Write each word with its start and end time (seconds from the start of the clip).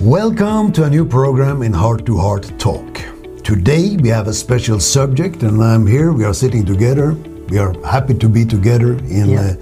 Welcome 0.00 0.72
to 0.72 0.84
a 0.84 0.90
new 0.90 1.06
program 1.06 1.62
in 1.62 1.72
Heart 1.72 2.04
to 2.06 2.18
Heart 2.18 2.58
Talk. 2.58 3.00
Today 3.42 3.96
we 3.96 4.08
have 4.10 4.28
a 4.28 4.32
special 4.32 4.78
subject, 4.78 5.42
and 5.42 5.62
I'm 5.62 5.86
here. 5.86 6.12
We 6.12 6.24
are 6.24 6.34
sitting 6.34 6.66
together. 6.66 7.12
We 7.48 7.58
are 7.58 7.72
happy 7.82 8.14
to 8.14 8.28
be 8.28 8.44
together 8.44 8.92
in 9.08 9.30
Yeah. 9.30 9.40
uh, 9.40 9.54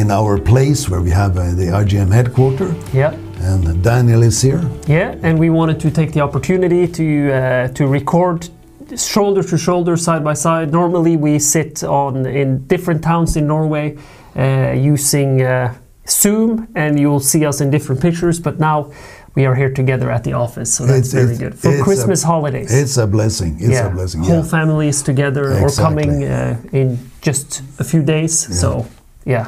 in 0.00 0.10
our 0.10 0.38
place 0.38 0.88
where 0.88 1.00
we 1.02 1.10
have 1.10 1.36
uh, 1.36 1.54
the 1.54 1.66
IGM 1.70 2.10
headquarter. 2.10 2.74
Yeah. 2.92 3.12
And 3.40 3.82
Daniel 3.82 4.22
is 4.22 4.40
here. 4.42 4.62
Yeah, 4.88 5.16
and 5.22 5.38
we 5.38 5.50
wanted 5.50 5.78
to 5.80 5.90
take 5.90 6.12
the 6.12 6.20
opportunity 6.22 6.86
to 6.88 7.04
uh, 7.32 7.68
to 7.74 7.86
record 7.86 8.48
shoulder 8.96 9.42
to 9.42 9.58
shoulder, 9.58 9.96
side 9.96 10.24
by 10.24 10.34
side. 10.34 10.72
Normally, 10.72 11.16
we 11.16 11.38
sit 11.38 11.82
on 11.84 12.26
in 12.26 12.66
different 12.66 13.02
towns 13.02 13.36
in 13.36 13.46
Norway 13.46 13.96
uh, 14.36 14.72
using 14.94 15.42
uh, 15.42 15.74
Zoom, 16.08 16.66
and 16.74 16.98
you'll 16.98 17.20
see 17.20 17.46
us 17.46 17.60
in 17.60 17.70
different 17.70 18.00
pictures. 18.00 18.40
But 18.40 18.58
now 18.58 18.90
we 19.34 19.46
are 19.46 19.54
here 19.54 19.70
together 19.70 20.10
at 20.10 20.22
the 20.24 20.32
office, 20.32 20.72
so 20.74 20.86
that's 20.86 21.08
It's- 21.08 21.12
very 21.12 21.34
it's- 21.34 21.38
good 21.38 21.54
for 21.58 21.70
it's 21.70 21.80
a- 21.80 21.84
Christmas 21.84 22.22
holidays. 22.22 22.70
It's 22.72 22.96
a 22.96 23.06
blessing. 23.06 23.56
It's 23.58 23.68
yeah, 23.72 23.86
a 23.86 23.90
blessing. 23.90 24.22
whole 24.22 24.36
Yeah. 24.44 24.58
family 24.58 24.88
is 24.88 25.02
together 25.02 25.44
or 25.62 25.68
coming 25.70 26.24
uh, 26.24 26.56
in 26.72 26.98
just 27.20 27.62
a 27.78 27.84
few 27.84 28.02
days. 28.02 28.32
So 28.60 28.86
yeah. 29.24 29.46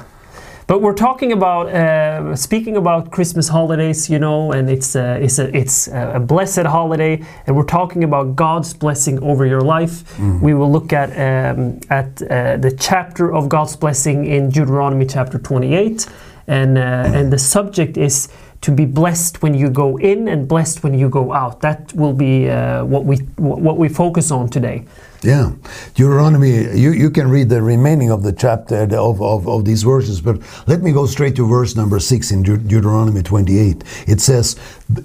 But 0.68 0.82
we're 0.82 0.94
talking 1.08 1.30
about 1.32 1.68
uh, 1.68 2.34
speaking 2.34 2.76
about 2.76 3.12
Christmas 3.12 3.48
holidays, 3.48 4.10
you 4.10 4.18
know, 4.18 4.50
and 4.50 4.68
it's 4.68 4.96
uh, 4.96 5.24
it's 5.26 5.38
a 5.38 5.46
it's 5.56 5.86
a 6.16 6.18
blessed 6.18 6.66
holiday, 6.66 7.22
and 7.46 7.54
we're 7.56 7.70
talking 7.78 8.02
about 8.04 8.34
God's 8.34 8.74
blessing 8.74 9.22
over 9.22 9.46
your 9.46 9.60
life. 9.78 10.02
We 10.42 10.54
will 10.54 10.72
look 10.72 10.92
at 10.92 11.10
um, 11.10 11.78
at 11.88 12.20
uh, 12.20 12.56
the 12.60 12.72
chapter 12.88 13.32
of 13.32 13.48
God's 13.48 13.76
blessing 13.76 14.26
in 14.26 14.50
Deuteronomy 14.50 15.06
chapter 15.06 15.38
28, 15.38 16.08
and 16.48 16.76
uh, 16.78 17.16
and 17.18 17.30
the 17.32 17.38
subject 17.38 17.96
is 17.96 18.28
to 18.66 18.72
be 18.72 18.84
blessed 18.84 19.42
when 19.42 19.54
you 19.54 19.70
go 19.70 19.96
in 19.96 20.26
and 20.26 20.48
blessed 20.48 20.82
when 20.82 20.92
you 20.92 21.08
go 21.08 21.32
out. 21.32 21.60
That 21.60 21.92
will 21.94 22.12
be 22.12 22.50
uh, 22.50 22.84
what 22.84 23.04
we 23.04 23.18
what 23.38 23.76
we 23.78 23.88
focus 23.88 24.32
on 24.32 24.48
today. 24.48 24.84
Yeah, 25.22 25.52
Deuteronomy. 25.94 26.50
You, 26.76 26.90
you 26.90 27.10
can 27.10 27.30
read 27.30 27.48
the 27.48 27.62
remaining 27.62 28.10
of 28.10 28.24
the 28.24 28.32
chapter 28.32 28.82
of, 28.96 29.22
of, 29.22 29.46
of 29.48 29.64
these 29.64 29.84
verses, 29.84 30.20
but 30.20 30.36
let 30.66 30.82
me 30.82 30.90
go 30.90 31.06
straight 31.06 31.36
to 31.36 31.46
verse 31.46 31.76
number 31.76 32.00
six 32.00 32.32
in 32.32 32.42
Deut- 32.42 32.66
Deuteronomy 32.66 33.22
28. 33.22 33.84
It 34.08 34.20
says, 34.20 34.56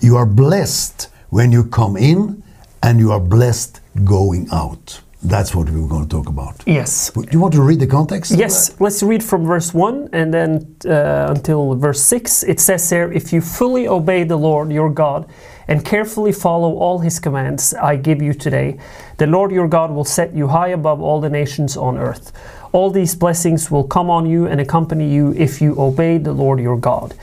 "You 0.02 0.18
are 0.18 0.26
blessed 0.26 1.10
when 1.30 1.52
you 1.52 1.64
come 1.64 1.96
in, 1.98 2.42
and 2.82 3.00
you 3.00 3.12
are 3.12 3.20
blessed 3.20 3.80
going 4.04 4.48
out." 4.52 5.02
That's 5.24 5.54
what 5.54 5.70
we 5.70 5.80
were 5.80 5.88
going 5.88 6.08
to 6.08 6.10
talk 6.10 6.28
about. 6.30 6.64
Yes. 6.66 7.12
Do 7.12 7.24
you 7.32 7.40
want 7.40 7.54
to 7.54 7.62
read 7.62 7.80
the 7.80 7.88
context? 7.88 8.32
Yes, 8.32 8.76
let's 8.80 9.04
read 9.04 9.24
from 9.24 9.46
verse 9.46 9.72
1 9.72 10.10
and 10.14 10.34
then 10.34 10.76
uh, 10.86 11.28
until 11.30 11.76
verse 11.76 12.04
6. 12.04 12.44
It 12.44 12.60
says 12.60 12.90
here 12.90 13.12
If 13.12 13.32
you 13.32 13.40
fully 13.40 13.88
obey 13.88 14.24
the 14.24 14.38
Lord 14.38 14.72
your 14.72 14.90
God 14.90 15.30
and 15.68 15.86
carefully 15.86 16.32
follow 16.32 16.76
all 16.78 17.00
his 17.00 17.20
commands 17.20 17.74
I 17.76 17.98
give 17.98 18.20
you 18.22 18.34
today, 18.34 18.80
the 19.18 19.28
Lord 19.28 19.52
your 19.52 19.68
God 19.68 19.92
will 19.92 20.06
set 20.06 20.34
you 20.34 20.48
high 20.48 20.70
above 20.70 21.02
all 21.02 21.22
the 21.22 21.30
nations 21.30 21.78
on 21.78 22.00
earth. 22.00 22.32
All 22.72 22.90
these 22.90 23.14
blessings 23.14 23.70
will 23.70 23.84
come 23.84 24.10
on 24.10 24.26
you 24.26 24.48
and 24.48 24.60
accompany 24.60 25.14
you 25.14 25.34
if 25.38 25.62
you 25.62 25.80
obey 25.80 26.18
the 26.18 26.34
Lord 26.34 26.60
your 26.60 26.78
God. 26.78 27.14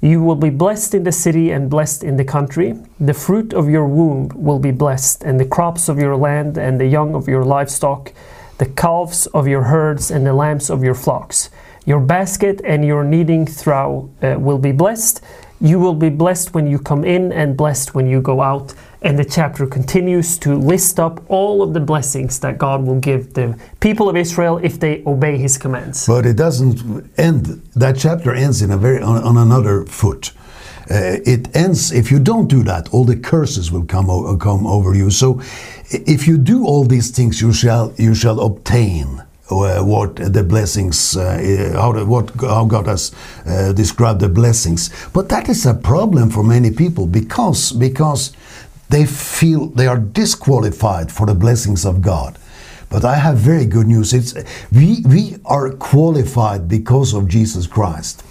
You 0.00 0.22
will 0.22 0.36
be 0.36 0.50
blessed 0.50 0.94
in 0.94 1.04
the 1.04 1.12
city 1.12 1.50
and 1.50 1.70
blessed 1.70 2.04
in 2.04 2.16
the 2.16 2.24
country. 2.24 2.74
The 3.00 3.14
fruit 3.14 3.54
of 3.54 3.68
your 3.68 3.86
womb 3.86 4.30
will 4.34 4.58
be 4.58 4.70
blessed, 4.70 5.24
and 5.24 5.40
the 5.40 5.46
crops 5.46 5.88
of 5.88 5.98
your 5.98 6.16
land, 6.16 6.58
and 6.58 6.78
the 6.78 6.86
young 6.86 7.14
of 7.14 7.28
your 7.28 7.44
livestock, 7.44 8.12
the 8.58 8.66
calves 8.66 9.26
of 9.28 9.48
your 9.48 9.62
herds, 9.62 10.10
and 10.10 10.26
the 10.26 10.34
lambs 10.34 10.70
of 10.70 10.84
your 10.84 10.94
flocks. 10.94 11.50
Your 11.86 12.00
basket 12.00 12.60
and 12.64 12.84
your 12.84 13.04
kneading 13.04 13.46
trough 13.46 14.04
uh, 14.22 14.36
will 14.38 14.58
be 14.58 14.72
blessed. 14.72 15.22
You 15.60 15.78
will 15.78 15.94
be 15.94 16.10
blessed 16.10 16.52
when 16.52 16.66
you 16.66 16.78
come 16.78 17.04
in, 17.04 17.32
and 17.32 17.56
blessed 17.56 17.94
when 17.94 18.06
you 18.06 18.20
go 18.20 18.42
out. 18.42 18.74
And 19.06 19.16
the 19.16 19.24
chapter 19.24 19.68
continues 19.68 20.36
to 20.38 20.56
list 20.56 20.98
up 20.98 21.22
all 21.28 21.62
of 21.62 21.74
the 21.74 21.78
blessings 21.78 22.40
that 22.40 22.58
God 22.58 22.84
will 22.84 22.98
give 22.98 23.34
the 23.34 23.56
people 23.78 24.08
of 24.08 24.16
Israel 24.16 24.58
if 24.64 24.80
they 24.80 25.04
obey 25.06 25.38
His 25.38 25.56
commands. 25.56 26.08
But 26.08 26.26
it 26.26 26.36
doesn't 26.36 27.08
end. 27.16 27.62
That 27.76 27.96
chapter 27.96 28.34
ends 28.34 28.62
in 28.62 28.72
a 28.72 28.76
very 28.76 29.00
on, 29.00 29.22
on 29.22 29.36
another 29.36 29.84
foot. 29.84 30.32
Uh, 30.90 31.22
it 31.24 31.54
ends 31.54 31.92
if 31.92 32.10
you 32.10 32.18
don't 32.18 32.48
do 32.48 32.64
that. 32.64 32.92
All 32.92 33.04
the 33.04 33.14
curses 33.14 33.70
will 33.70 33.84
come 33.84 34.08
come 34.38 34.66
over 34.66 34.92
you. 34.92 35.10
So, 35.10 35.40
if 35.90 36.26
you 36.26 36.36
do 36.36 36.66
all 36.66 36.82
these 36.82 37.12
things, 37.12 37.40
you 37.40 37.52
shall 37.52 37.94
you 37.96 38.12
shall 38.12 38.40
obtain. 38.40 39.22
Uh, 39.48 39.80
what 39.80 40.16
the 40.16 40.42
blessings, 40.42 41.16
uh, 41.16 41.22
uh, 41.22 41.80
how, 41.80 42.04
what, 42.04 42.32
how 42.40 42.64
God 42.64 42.88
has 42.88 43.14
uh, 43.46 43.72
described 43.72 44.18
the 44.18 44.28
blessings, 44.28 44.90
but 45.12 45.28
that 45.28 45.48
is 45.48 45.64
a 45.66 45.72
problem 45.72 46.30
for 46.30 46.42
many 46.42 46.72
people 46.72 47.06
because 47.06 47.70
because 47.70 48.32
they 48.88 49.04
feel 49.04 49.66
they 49.66 49.86
are 49.86 49.98
disqualified 49.98 51.10
for 51.10 51.26
the 51.26 51.34
blessings 51.34 51.84
of 51.84 52.02
God. 52.02 52.38
But 52.88 53.04
I 53.04 53.16
have 53.16 53.36
very 53.36 53.66
good 53.66 53.86
news. 53.86 54.12
It's 54.12 54.34
we 54.72 55.02
we 55.06 55.36
are 55.44 55.70
qualified 55.72 56.68
because 56.68 57.14
of 57.14 57.28
Jesus 57.28 57.66
Christ. 57.66 58.22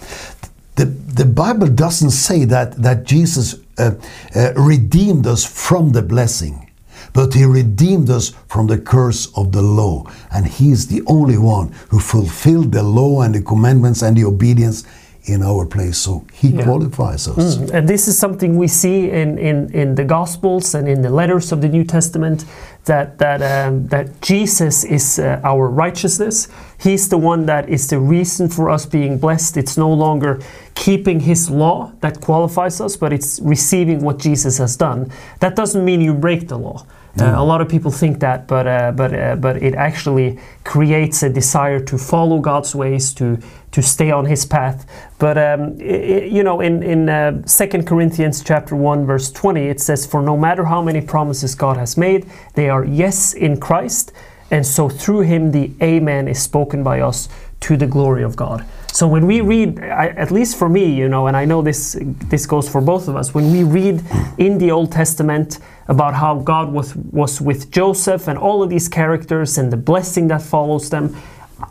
The, 0.75 0.85
the 0.85 1.25
Bible 1.25 1.67
doesn't 1.67 2.11
say 2.11 2.45
that 2.45 2.81
that 2.81 3.03
Jesus 3.03 3.55
uh, 3.77 3.91
uh, 4.35 4.53
redeemed 4.55 5.27
us 5.27 5.45
from 5.45 5.91
the 5.91 6.01
blessing, 6.01 6.71
but 7.11 7.33
he 7.33 7.43
redeemed 7.45 8.09
us 8.09 8.29
from 8.47 8.67
the 8.67 8.77
curse 8.77 9.27
of 9.35 9.51
the 9.51 9.61
law. 9.61 10.05
And 10.31 10.47
he 10.47 10.71
is 10.71 10.87
the 10.87 11.01
only 11.07 11.37
one 11.37 11.73
who 11.89 11.99
fulfilled 11.99 12.71
the 12.71 12.83
law 12.83 13.21
and 13.21 13.35
the 13.35 13.41
commandments 13.41 14.01
and 14.01 14.15
the 14.15 14.23
obedience 14.23 14.85
in 15.27 15.41
our 15.41 15.65
place. 15.65 15.97
So 15.97 16.23
he 16.33 16.49
Yeah. 16.49 16.63
qualifies 16.63 17.27
us. 17.27 17.57
And 17.73 17.87
this 17.87 18.07
is 18.07 18.17
something 18.17 18.57
we 18.57 18.67
see 18.67 19.09
in, 19.09 19.37
in, 19.37 19.69
in 19.73 19.95
the 19.95 20.03
Gospels 20.03 20.75
and 20.75 20.87
in 20.87 21.01
the 21.01 21.09
letters 21.09 21.51
of 21.51 21.61
the 21.61 21.67
New 21.67 21.83
Testament 21.83 22.45
that 22.85 23.17
that 23.17 23.41
um, 23.41 23.87
that 23.87 24.07
Jesus 24.21 24.83
is 24.83 25.17
uh, 25.19 25.39
our 25.43 25.67
righteousness. 25.67 26.47
He's 26.77 27.09
the 27.09 27.17
one 27.17 27.45
that 27.47 27.67
is 27.69 27.87
the 27.87 27.97
reason 27.99 28.49
for 28.49 28.69
us 28.69 28.85
being 28.85 29.17
blessed. 29.17 29.57
It's 29.57 29.75
no 29.77 29.91
longer 29.91 30.39
keeping 30.75 31.19
His 31.21 31.49
law 31.49 31.91
that 32.01 32.21
qualifies 32.21 32.79
us, 32.81 32.95
but 32.97 33.11
it's 33.11 33.39
receiving 33.41 34.01
what 34.05 34.19
Jesus 34.19 34.59
has 34.59 34.77
done. 34.77 35.09
That 35.39 35.55
doesn't 35.55 35.83
mean 35.83 36.01
you 36.01 36.13
break 36.13 36.47
the 36.47 36.57
law. 36.57 36.85
Uh, 37.17 37.33
a 37.37 37.43
lot 37.43 37.61
of 37.61 37.69
people 37.69 37.91
think 37.91 38.19
that, 38.19 38.45
but 38.45 38.67
uh, 38.67 38.91
but 38.91 39.13
uh, 39.13 39.35
but 39.37 39.63
it 39.63 39.73
actually 39.73 40.37
creates 40.65 41.23
a 41.23 41.29
desire 41.29 41.79
to 41.79 41.97
follow 41.97 42.39
God's 42.39 42.75
ways, 42.75 43.13
to 43.13 43.37
to 43.71 43.81
stay 43.81 44.11
on 44.11 44.25
His 44.25 44.45
path. 44.45 44.85
But 45.17 45.37
um, 45.37 45.77
i 45.79 45.83
i 45.83 46.29
you 46.29 46.43
know, 46.43 46.59
in 46.59 46.83
in 46.83 47.07
uh, 47.07 47.41
Second 47.45 47.87
Corinthians 47.87 48.43
chapter 48.43 48.75
one 48.75 49.05
verse 49.05 49.31
twenty, 49.31 49.69
it 49.69 49.79
says, 49.79 50.05
"For 50.05 50.21
no 50.21 50.35
matter 50.35 50.65
how 50.65 50.81
many 50.81 51.01
promises 51.01 51.55
God 51.55 51.77
has 51.77 51.95
made, 51.95 52.25
they 52.55 52.69
are 52.69 52.83
yes 52.83 53.33
in 53.33 53.59
Christ, 53.59 54.11
and 54.51 54.65
so 54.65 54.89
through 54.89 55.21
Him 55.21 55.51
the 55.51 55.71
Amen 55.81 56.27
is 56.27 56.41
spoken 56.41 56.83
by 56.83 56.99
us 56.99 57.29
to 57.61 57.77
the 57.77 57.87
glory 57.87 58.23
of 58.23 58.35
God." 58.35 58.65
So 58.95 59.09
when 59.09 59.27
we 59.27 59.41
read, 59.41 59.79
I, 59.81 60.07
at 60.15 60.31
least 60.31 60.57
for 60.57 60.69
me, 60.69 60.85
you 60.85 61.09
know, 61.09 61.27
and 61.27 61.35
I 61.35 61.43
know 61.43 61.61
this 61.61 61.97
this 62.29 62.45
goes 62.45 62.69
for 62.69 62.79
both 62.79 63.09
of 63.09 63.17
us, 63.17 63.33
when 63.33 63.51
we 63.51 63.63
read 63.63 64.01
in 64.37 64.57
the 64.57 64.71
Old 64.71 64.93
Testament 64.93 65.59
about 65.89 66.13
how 66.13 66.39
God 66.39 66.71
was 66.71 66.95
was 67.11 67.41
with 67.41 67.69
Joseph 67.71 68.29
and 68.29 68.37
all 68.39 68.63
of 68.63 68.69
these 68.69 68.87
characters 68.87 69.57
and 69.57 69.69
the 69.69 69.75
blessing 69.77 70.29
that 70.29 70.41
follows 70.41 70.89
them, 70.89 71.09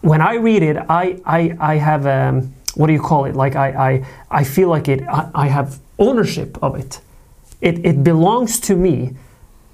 when 0.03 0.21
I 0.21 0.35
read 0.35 0.63
it, 0.63 0.77
I 0.77 1.19
I, 1.25 1.57
I 1.59 1.77
have 1.77 2.07
um, 2.07 2.53
what 2.75 2.89
do 2.89 2.93
you 2.93 3.01
call 3.01 3.25
it? 3.25 3.35
Like 3.35 3.57
I 3.57 3.69
I, 3.71 4.41
I 4.41 4.45
feel 4.45 4.69
like 4.69 4.89
it. 4.89 5.01
I, 5.09 5.31
I 5.35 5.49
have 5.49 5.79
ownership 5.99 6.59
of 6.63 6.77
it. 6.77 7.01
It 7.63 7.87
it 7.87 8.05
belongs 8.05 8.61
to 8.61 8.77
me 8.77 9.17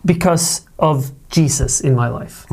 because 0.05 0.66
of 0.78 1.10
Jesus 1.31 1.81
in 1.81 1.97
my 1.97 2.09
life. 2.09 2.47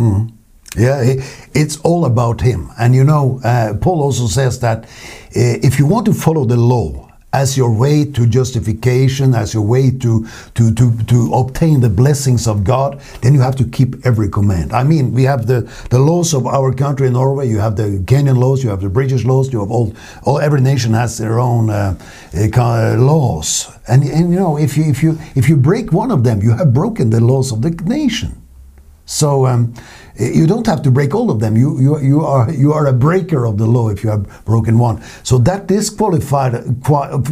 Yeah, 0.78 1.16
it's 1.54 1.78
all 1.82 2.06
about 2.06 2.42
him. 2.42 2.70
And 2.80 2.94
you 2.94 3.04
know, 3.04 3.42
uh, 3.44 3.74
Paul 3.82 4.04
also 4.04 4.28
says 4.28 4.60
that 4.60 4.84
uh, 4.84 4.88
if 5.34 5.80
you 5.80 5.88
want 5.88 6.06
to 6.06 6.14
follow 6.14 6.46
the 6.46 6.58
law 6.58 7.08
as 7.34 7.58
your 7.58 7.72
way 7.74 8.06
to 8.06 8.26
justification, 8.26 9.36
as 9.36 9.54
your 9.54 9.64
way 9.64 9.92
to, 9.92 10.26
to, 10.56 10.74
to, 10.74 11.04
to 11.04 11.34
obtain 11.34 11.82
the 11.82 11.90
blessings 11.90 12.48
of 12.48 12.64
God, 12.64 13.00
then 13.22 13.34
you 13.34 13.42
have 13.42 13.56
to 13.58 13.66
keep 13.66 14.06
every 14.06 14.30
command. 14.30 14.72
I 14.72 14.84
mean, 14.84 15.14
we 15.14 15.24
have 15.24 15.46
the, 15.46 15.62
the 15.90 16.00
laws 16.00 16.34
of 16.34 16.46
our 16.48 16.74
country 16.74 17.08
in 17.08 17.14
Norway, 17.14 17.50
you 17.50 17.60
have 17.60 17.76
the 17.76 18.02
Kenyan 18.06 18.38
laws, 18.38 18.64
you 18.64 18.70
have 18.70 18.82
the 18.82 18.90
British 18.90 19.26
laws, 19.26 19.52
you 19.52 19.60
have 19.60 19.72
all, 19.72 19.94
all 20.24 20.40
every 20.40 20.62
nation 20.62 20.94
has 20.94 21.18
their 21.18 21.40
own 21.40 21.70
uh, 21.70 21.98
uh, 22.34 22.96
laws. 22.98 23.68
And, 23.88 24.04
and 24.04 24.32
you 24.32 24.40
know, 24.40 24.58
if 24.58 24.78
you, 24.78 24.86
if, 24.86 25.04
you, 25.04 25.20
if 25.36 25.50
you 25.50 25.58
break 25.58 25.92
one 25.92 26.12
of 26.12 26.24
them, 26.24 26.42
you 26.42 26.54
have 26.56 26.74
broken 26.74 27.10
the 27.10 27.20
laws 27.20 27.52
of 27.52 27.62
the 27.62 27.72
nation. 27.72 28.42
So 29.06 29.46
um, 29.46 29.74
You 30.20 30.48
don't 30.48 30.66
have 30.66 30.82
to 30.82 30.92
break 30.92 31.14
all 31.14 31.30
of 31.30 31.40
them. 31.40 31.56
You, 31.56 31.80
you, 31.80 32.00
you, 32.00 32.26
are, 32.26 32.52
you 32.52 32.74
are 32.74 32.88
a 32.88 32.94
breaker 32.94 33.46
of 33.46 33.58
the 33.58 33.68
law 33.68 33.90
if 33.90 34.04
you 34.04 34.10
have 34.10 34.46
broken 34.46 34.80
one. 34.80 35.04
So 35.24 35.38
that 35.40 35.68
disqualified, 35.68 36.54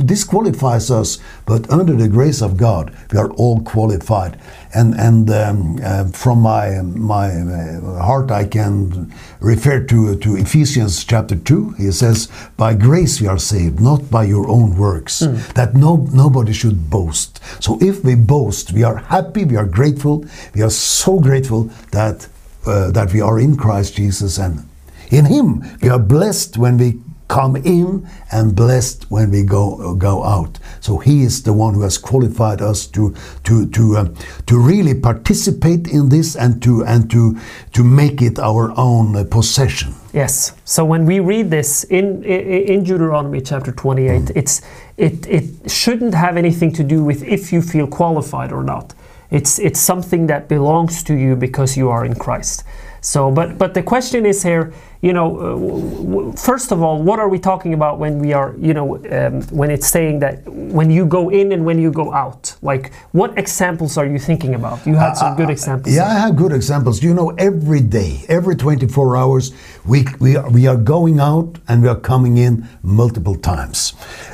disqualifies 0.06 0.92
us, 0.92 1.18
but 1.48 1.70
under 1.72 1.94
the 1.94 2.08
grace 2.08 2.42
of 2.42 2.58
God, 2.58 2.96
we 3.12 3.18
are 3.18 3.32
all 3.32 3.62
qualified. 3.62 4.40
And, 4.76 4.94
and 4.94 5.30
um, 5.32 5.80
uh, 5.84 6.06
from 6.10 6.42
my, 6.42 6.82
my 6.82 7.30
uh, 7.30 8.04
heart, 8.04 8.30
I 8.30 8.46
can 8.46 9.12
refer 9.40 9.84
to, 9.86 10.16
to 10.18 10.36
Ephesians 10.36 11.04
chapter 11.04 11.36
2. 11.36 11.72
He 11.72 11.92
says, 11.92 12.30
By 12.56 12.76
grace 12.76 13.20
we 13.20 13.28
are 13.28 13.40
saved, 13.40 13.80
not 13.80 14.12
by 14.12 14.26
your 14.26 14.48
own 14.48 14.78
works, 14.78 15.20
that 15.20 15.74
no, 15.74 16.08
nobody 16.14 16.54
should 16.54 16.90
boast. 16.90 17.42
So 17.64 17.80
if 17.82 18.04
we 18.04 18.16
boast, 18.16 18.74
we 18.74 18.84
are 18.84 18.98
happy, 18.98 19.46
we 19.46 19.56
are 19.56 19.66
grateful, 19.66 20.26
we 20.54 20.62
are 20.62 20.70
so 20.70 21.20
grateful 21.20 21.72
that 21.92 22.28
uh, 22.68 22.92
that 22.92 23.14
we 23.14 23.22
are 23.22 23.40
in 23.40 23.56
Christ 23.58 23.96
Jesus 23.96 24.38
and 24.40 24.68
in 25.12 25.26
Him 25.26 25.64
we 25.82 25.90
are 25.90 26.00
blessed 26.00 26.58
when 26.58 26.78
we 26.78 27.00
come 27.28 27.56
in 27.56 28.08
and 28.32 28.56
blessed 28.56 29.10
when 29.10 29.32
we 29.32 29.42
go 29.44 29.96
go 29.96 30.24
out. 30.24 30.60
So 30.80 30.98
He 30.98 31.24
is 31.24 31.42
the 31.44 31.54
one 31.54 31.74
who 31.74 31.82
has 31.82 31.98
qualified 31.98 32.62
us 32.62 32.86
to 32.88 33.14
to 33.44 33.66
to 33.70 33.98
um, 33.98 34.16
to 34.46 34.60
really 34.60 34.94
participate 34.94 35.88
in 35.88 36.10
this 36.10 36.36
and 36.36 36.62
to 36.62 36.84
and 36.86 37.10
to 37.12 37.36
to 37.74 37.84
make 37.84 38.22
it 38.22 38.38
our 38.40 38.72
own 38.78 39.16
uh, 39.16 39.24
possession. 39.24 39.94
Yes. 40.14 40.54
So 40.66 40.86
when 40.86 41.06
we 41.08 41.20
read 41.20 41.50
this 41.50 41.84
in 41.86 42.24
in, 42.24 42.42
in 42.68 42.84
Deuteronomy 42.84 43.42
chapter 43.42 43.72
28, 43.72 44.22
Mm. 44.22 44.32
it's 44.36 44.62
it 44.98 45.26
it 45.28 45.44
shouldn't 45.72 46.14
have 46.14 46.38
anything 46.38 46.72
to 46.74 46.84
do 46.84 47.04
with 47.04 47.24
if 47.24 47.52
you 47.52 47.62
feel 47.62 47.88
qualified 47.88 48.52
or 48.52 48.64
not. 48.64 48.94
It's 49.32 49.60
it's 49.60 49.80
something 49.80 50.28
that 50.28 50.48
belongs 50.48 51.04
to 51.04 51.14
you 51.14 51.36
because 51.36 51.76
you 51.78 51.90
are 51.90 52.06
in 52.06 52.16
Christ. 52.16 52.64
So, 53.06 53.30
but 53.30 53.60
but 53.60 53.76
the 53.76 53.84
question 53.84 54.26
is 54.26 54.42
here, 54.42 54.74
you 55.02 55.14
know, 55.14 55.28
uh, 55.38 56.36
first 56.36 56.72
of 56.72 56.82
all, 56.82 57.04
what 57.04 57.20
are 57.20 57.30
we 57.30 57.38
talking 57.38 57.76
about 57.76 58.00
when 58.00 58.18
we 58.18 58.34
are, 58.34 58.56
you 58.58 58.74
know, 58.74 58.96
um, 59.12 59.44
when 59.50 59.70
it's 59.70 59.88
saying 59.88 60.18
that 60.22 60.42
when 60.48 60.90
you 60.90 61.06
go 61.06 61.30
in 61.30 61.52
and 61.52 61.64
when 61.64 61.78
you 61.78 61.92
go 61.92 62.12
out? 62.12 62.56
Like, 62.64 62.92
what 63.12 63.38
examples 63.38 63.96
are 64.00 64.08
you 64.08 64.18
thinking 64.18 64.56
about? 64.56 64.84
You 64.88 64.96
had 64.96 65.14
some 65.14 65.36
good 65.36 65.52
examples. 65.52 65.96
Yeah, 65.96 66.08
I 66.08 66.14
have 66.14 66.36
good 66.36 66.52
examples. 66.52 67.04
You 67.04 67.14
know, 67.14 67.30
every 67.38 67.82
day, 67.82 68.26
every 68.28 68.56
24 68.56 69.16
hours, 69.16 69.54
we, 69.86 70.08
we, 70.20 70.36
are, 70.38 70.50
we 70.50 70.66
are 70.66 70.78
going 70.78 71.20
out 71.20 71.60
and 71.68 71.84
we 71.84 71.88
are 71.88 72.00
coming 72.00 72.40
in 72.40 72.68
multiple 72.82 73.36
times. 73.36 73.94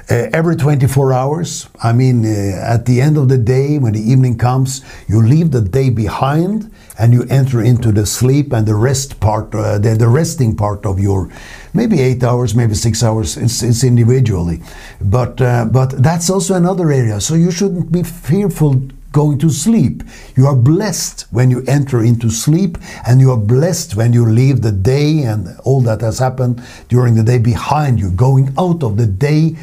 Uh, 0.10 0.30
every 0.32 0.56
24 0.56 1.12
hours, 1.12 1.68
I 1.84 1.92
mean, 1.92 2.26
uh, 2.26 2.74
at 2.76 2.86
the 2.86 3.02
end 3.02 3.18
of 3.18 3.28
the 3.28 3.38
day, 3.38 3.78
when 3.78 3.92
the 3.92 4.00
evening 4.02 4.38
comes, 4.38 4.82
you 5.10 5.22
leave 5.22 5.52
the 5.52 5.62
day 5.62 5.90
behind 5.90 6.72
and 6.98 7.14
you 7.14 7.24
enter 7.30 7.62
into 7.62 7.92
the 7.92 8.06
sleep 8.06 8.54
and 8.54 8.68
the 8.68 8.76
rest 8.76 9.20
part, 9.20 9.54
uh, 9.56 9.78
the, 9.78 9.96
the 9.96 10.08
resting 10.08 10.56
part 10.56 10.86
of 10.86 11.00
your 11.00 11.30
maybe 11.74 12.00
eight 12.02 12.24
hours, 12.24 12.56
maybe 12.56 12.74
six 12.74 13.04
hours. 13.04 13.38
It's, 13.38 13.64
it's 13.64 13.84
individually, 13.84 14.62
but 15.00 15.42
uh, 15.42 15.66
but 15.66 16.02
that's 16.02 16.30
also 16.30 16.56
another 16.56 16.92
area. 16.92 17.20
So 17.22 17.36
you 17.36 17.52
shouldn't 17.52 17.92
be 17.92 18.04
fearful 18.04 18.82
going 19.12 19.38
to 19.38 19.50
sleep. 19.50 20.04
You 20.38 20.48
are 20.48 20.56
blessed 20.56 21.24
when 21.32 21.52
you 21.52 21.64
enter 21.68 22.04
into 22.04 22.30
sleep, 22.30 22.78
and 23.06 23.20
you 23.20 23.32
are 23.32 23.38
blessed 23.38 23.96
when 23.96 24.14
you 24.14 24.26
leave 24.26 24.62
the 24.62 24.72
day 24.72 25.24
and 25.24 25.48
all 25.64 25.82
that 25.82 26.02
has 26.02 26.20
happened 26.20 26.64
during 26.88 27.16
the 27.16 27.24
day 27.24 27.38
behind 27.38 28.00
you, 28.00 28.10
going 28.12 28.54
out 28.58 28.84
of 28.84 28.98
the 28.98 29.08
day 29.08 29.58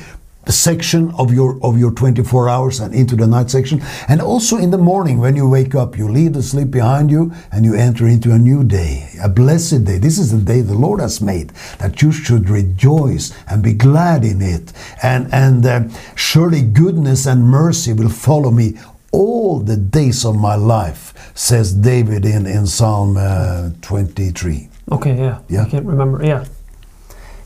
section 0.53 1.11
of 1.19 1.33
your 1.33 1.59
of 1.63 1.79
your 1.79 1.91
24 1.93 2.49
hours 2.49 2.81
and 2.81 2.95
into 2.95 3.17
the 3.17 3.27
night 3.27 3.51
section 3.51 3.81
and 4.09 4.21
also 4.21 4.57
in 4.57 4.71
the 4.71 4.79
morning 4.79 5.19
when 5.19 5.37
you 5.37 5.49
wake 5.49 5.75
up 5.75 5.97
you 5.97 6.09
leave 6.09 6.33
the 6.33 6.43
sleep 6.43 6.71
behind 6.71 7.11
you 7.11 7.33
and 7.53 7.65
you 7.65 7.75
enter 7.75 8.07
into 8.07 8.33
a 8.33 8.39
new 8.39 8.65
day 8.65 9.09
a 9.23 9.29
blessed 9.29 9.85
day 9.85 9.99
this 9.99 10.19
is 10.19 10.33
the 10.33 10.53
day 10.53 10.61
the 10.61 10.75
lord 10.75 11.01
has 11.01 11.21
made 11.21 11.51
that 11.79 12.01
you 12.03 12.11
should 12.11 12.49
rejoice 12.49 13.33
and 13.49 13.63
be 13.63 13.75
glad 13.75 14.25
in 14.25 14.41
it 14.41 14.73
and 15.03 15.33
and 15.33 15.67
uh, 15.67 15.87
surely 16.15 16.63
goodness 16.63 17.27
and 17.27 17.43
mercy 17.43 17.93
will 17.93 18.09
follow 18.09 18.51
me 18.51 18.75
all 19.13 19.59
the 19.59 19.77
days 19.77 20.25
of 20.25 20.37
my 20.37 20.55
life 20.55 21.33
says 21.35 21.75
david 21.75 22.25
in 22.25 22.47
in 22.47 22.67
psalm 22.67 23.17
uh, 23.17 23.71
23 23.83 24.69
Okay, 24.91 25.17
yeah. 25.17 25.41
Yeah. 25.49 25.63
I 25.65 25.69
can't 25.69 25.87
remember. 25.87 26.25
Yeah. 26.25 26.45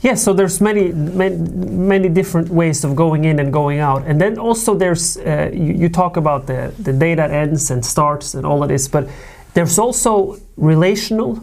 Yeah, 0.03 0.15
so 0.15 0.33
there's 0.33 0.61
many, 0.61 0.91
many, 0.93 1.37
many 1.37 2.09
different 2.09 2.49
ways 2.49 2.83
of 2.83 2.97
going 2.97 3.25
in 3.25 3.39
and 3.39 3.53
going 3.53 3.79
out, 3.79 4.05
and 4.05 4.21
then 4.21 4.37
also 4.37 4.75
there's 4.75 5.17
uh, 5.17 5.51
you, 5.53 5.75
you 5.75 5.89
talk 5.89 6.17
about 6.17 6.47
the 6.47 6.75
the 6.83 6.93
day 6.93 7.15
that 7.15 7.31
ends 7.31 7.71
and 7.71 7.85
starts 7.85 8.35
and 8.35 8.45
all 8.45 8.63
of 8.63 8.69
this, 8.69 8.89
but 8.89 9.09
there's 9.55 9.79
also 9.79 10.39
relational 10.57 11.39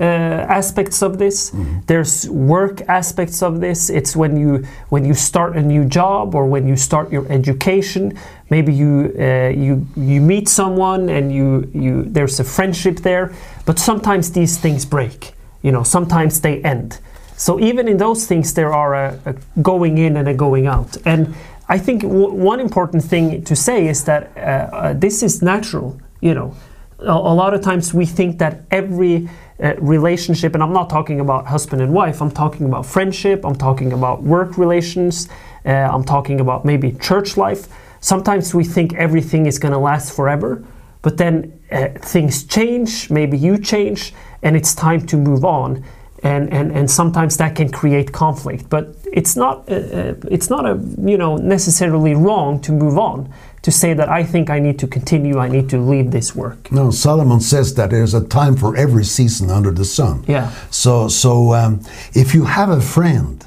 uh, 0.00 0.04
aspects 0.04 1.02
of 1.02 1.18
this. 1.18 1.52
There's 1.86 2.28
work 2.30 2.80
aspects 2.88 3.42
of 3.42 3.60
this. 3.60 3.90
It's 3.90 4.16
when 4.16 4.36
you 4.36 4.64
when 4.88 5.04
you 5.04 5.14
start 5.14 5.56
a 5.56 5.62
new 5.62 5.84
job 5.84 6.34
or 6.34 6.46
when 6.46 6.66
you 6.66 6.76
start 6.76 7.12
your 7.12 7.26
education. 7.30 8.18
Maybe 8.48 8.72
you 8.72 9.12
uh, 9.18 9.48
you 9.48 9.86
you 9.96 10.20
meet 10.20 10.48
someone 10.48 11.08
and 11.10 11.32
you 11.32 11.70
you 11.74 12.04
there's 12.04 12.40
a 12.40 12.44
friendship 12.44 13.00
there, 13.00 13.34
but 13.66 13.78
sometimes 13.78 14.30
these 14.32 14.56
things 14.56 14.86
break. 14.86 15.34
You 15.62 15.72
know, 15.72 15.82
sometimes 15.82 16.40
they 16.40 16.62
end. 16.62 17.00
So 17.38 17.60
even 17.60 17.86
in 17.86 17.98
those 17.98 18.26
things, 18.26 18.52
there 18.52 18.74
are 18.74 18.94
a, 18.94 19.20
a 19.24 19.34
going 19.62 19.96
in 19.98 20.16
and 20.16 20.28
a 20.28 20.34
going 20.34 20.66
out. 20.66 20.96
And 21.06 21.34
I 21.68 21.78
think 21.78 22.02
one 22.02 22.58
important 22.58 23.04
thing 23.04 23.44
to 23.44 23.54
say 23.54 23.86
is 23.86 24.04
that 24.04 24.36
uh, 24.36 24.40
uh, 24.40 24.92
this 24.94 25.22
is 25.22 25.40
natural. 25.40 26.00
You 26.20 26.34
know, 26.34 26.56
a, 26.98 27.12
a 27.12 27.34
lot 27.34 27.54
of 27.54 27.60
times 27.62 27.94
we 27.94 28.06
think 28.06 28.38
that 28.38 28.62
every 28.72 29.28
uh, 29.62 29.74
relationship, 29.78 30.54
and 30.54 30.62
I'm 30.64 30.72
not 30.72 30.90
talking 30.90 31.20
about 31.20 31.46
husband 31.46 31.80
and 31.80 31.92
wife. 31.92 32.20
I'm 32.20 32.32
talking 32.32 32.66
about 32.66 32.84
friendship. 32.84 33.44
I'm 33.44 33.56
talking 33.56 33.92
about 33.92 34.24
work 34.24 34.58
relations. 34.58 35.28
Uh, 35.64 35.70
I'm 35.70 36.04
talking 36.04 36.40
about 36.40 36.64
maybe 36.64 36.92
church 36.92 37.36
life. 37.36 37.68
Sometimes 38.00 38.52
we 38.52 38.64
think 38.64 38.94
everything 38.94 39.46
is 39.46 39.60
going 39.60 39.72
to 39.72 39.78
last 39.78 40.14
forever, 40.14 40.64
but 41.02 41.18
then 41.18 41.60
uh, 41.70 41.88
things 42.00 42.44
change. 42.44 43.10
Maybe 43.10 43.38
you 43.38 43.58
change, 43.58 44.12
and 44.42 44.56
it's 44.56 44.74
time 44.74 45.06
to 45.06 45.16
move 45.16 45.44
on 45.44 45.84
and, 46.22 46.52
and, 46.52 46.72
and 46.72 46.90
sometimes 46.90 47.36
that 47.36 47.54
can 47.54 47.70
create 47.70 48.12
conflict. 48.12 48.68
But 48.68 48.94
it's 49.12 49.36
not 49.36 49.68
uh, 49.68 49.74
uh, 49.74 50.14
it's 50.30 50.50
not 50.50 50.66
a 50.66 50.78
you 51.10 51.16
know 51.16 51.36
necessarily 51.36 52.14
wrong 52.14 52.60
to 52.62 52.72
move 52.72 52.98
on 52.98 53.32
to 53.62 53.70
say 53.70 53.94
that 53.94 54.08
I 54.08 54.22
think 54.24 54.50
I 54.50 54.58
need 54.58 54.78
to 54.78 54.86
continue. 54.86 55.38
I 55.38 55.48
need 55.48 55.68
to 55.70 55.78
leave 55.78 56.10
this 56.10 56.34
work. 56.34 56.70
No, 56.70 56.90
Solomon 56.90 57.40
says 57.40 57.74
that 57.74 57.90
there's 57.90 58.14
a 58.14 58.24
time 58.26 58.56
for 58.56 58.76
every 58.76 59.04
season 59.04 59.50
under 59.50 59.70
the 59.70 59.84
sun. 59.84 60.24
Yeah. 60.26 60.50
So, 60.70 61.08
so 61.08 61.54
um, 61.54 61.80
if 62.14 62.34
you 62.34 62.44
have 62.44 62.70
a 62.70 62.80
friend 62.80 63.46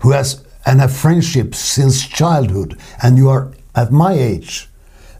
who 0.00 0.12
has 0.12 0.44
and 0.64 0.80
a 0.80 0.88
friendship 0.88 1.54
since 1.54 2.06
childhood, 2.06 2.78
and 3.02 3.18
you 3.18 3.28
are 3.28 3.52
at 3.74 3.90
my 3.90 4.12
age, 4.12 4.68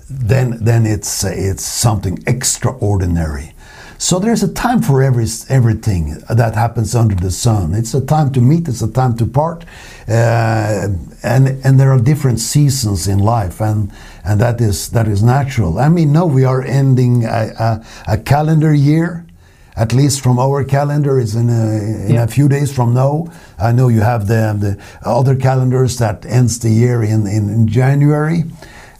then 0.08 0.58
then 0.64 0.86
it's 0.86 1.24
uh, 1.24 1.32
it's 1.34 1.64
something 1.64 2.22
extraordinary. 2.26 3.54
So 4.02 4.18
there's 4.18 4.42
a 4.42 4.52
time 4.52 4.82
for 4.82 5.00
every 5.00 5.26
everything 5.48 6.18
that 6.28 6.56
happens 6.56 6.96
under 6.96 7.14
the 7.14 7.30
sun. 7.30 7.72
It's 7.72 7.94
a 7.94 8.04
time 8.04 8.32
to 8.32 8.40
meet. 8.40 8.66
It's 8.66 8.82
a 8.82 8.90
time 8.90 9.16
to 9.18 9.26
part, 9.26 9.64
uh, 10.08 10.88
and 11.22 11.46
and 11.64 11.78
there 11.78 11.92
are 11.92 12.00
different 12.00 12.40
seasons 12.40 13.06
in 13.06 13.20
life, 13.20 13.60
and 13.60 13.92
and 14.24 14.40
that 14.40 14.60
is 14.60 14.88
that 14.88 15.06
is 15.06 15.22
natural. 15.22 15.78
I 15.78 15.88
mean, 15.88 16.12
no, 16.12 16.26
we 16.26 16.44
are 16.44 16.62
ending 16.62 17.24
a, 17.24 17.52
a, 17.68 17.84
a 18.14 18.18
calendar 18.18 18.74
year 18.74 19.24
at 19.74 19.94
least 19.94 20.20
from 20.20 20.38
our 20.38 20.64
calendar 20.64 21.18
is 21.18 21.34
in 21.34 21.48
a, 21.48 21.62
in 22.08 22.14
Yeah. 22.14 22.24
a 22.24 22.26
few 22.26 22.46
days 22.48 22.70
from 22.70 22.92
now. 22.92 23.28
I 23.58 23.72
know 23.72 23.88
you 23.88 24.02
have 24.02 24.26
the, 24.26 24.54
the 24.60 24.76
other 25.08 25.34
calendars 25.34 25.96
that 25.96 26.26
ends 26.26 26.58
the 26.58 26.68
year 26.68 27.02
in, 27.02 27.26
in, 27.26 27.48
in 27.48 27.66
January. 27.68 28.44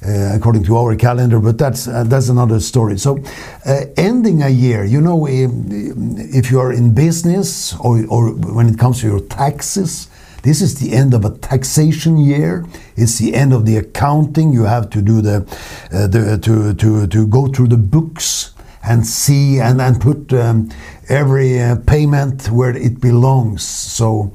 Uh, 0.04 0.34
according 0.34 0.64
to 0.64 0.76
our 0.76 0.96
calendar, 0.96 1.38
but 1.38 1.56
that's 1.56 1.86
uh, 1.86 2.02
that's 2.02 2.28
another 2.28 2.58
story. 2.58 2.98
So, 2.98 3.22
uh, 3.64 3.82
ending 3.96 4.42
a 4.42 4.48
year, 4.48 4.84
you 4.84 5.00
know, 5.00 5.28
if, 5.28 6.50
you 6.50 6.58
are 6.58 6.72
in 6.72 6.92
business 6.92 7.76
or, 7.78 8.04
or 8.08 8.32
when 8.32 8.68
it 8.68 8.80
comes 8.80 9.00
to 9.02 9.06
your 9.06 9.20
taxes, 9.20 10.08
this 10.42 10.60
is 10.60 10.80
the 10.80 10.92
end 10.92 11.14
of 11.14 11.24
a 11.24 11.30
taxation 11.38 12.18
year. 12.18 12.66
It's 12.96 13.18
the 13.18 13.32
end 13.32 13.52
of 13.52 13.64
the 13.64 13.76
accounting. 13.76 14.52
You 14.52 14.64
have 14.64 14.90
to 14.90 15.02
do 15.02 15.20
the, 15.22 15.46
uh, 15.92 16.08
the 16.08 16.36
to, 16.36 16.74
to 16.74 17.06
to 17.06 17.26
go 17.28 17.46
through 17.46 17.68
the 17.68 17.76
books 17.76 18.54
and 18.82 19.06
see 19.06 19.60
and, 19.60 19.80
and 19.80 20.00
put 20.00 20.32
um, 20.32 20.68
every 21.08 21.60
uh, 21.60 21.76
payment 21.86 22.50
where 22.50 22.76
it 22.76 23.00
belongs. 23.00 23.62
So, 23.62 24.32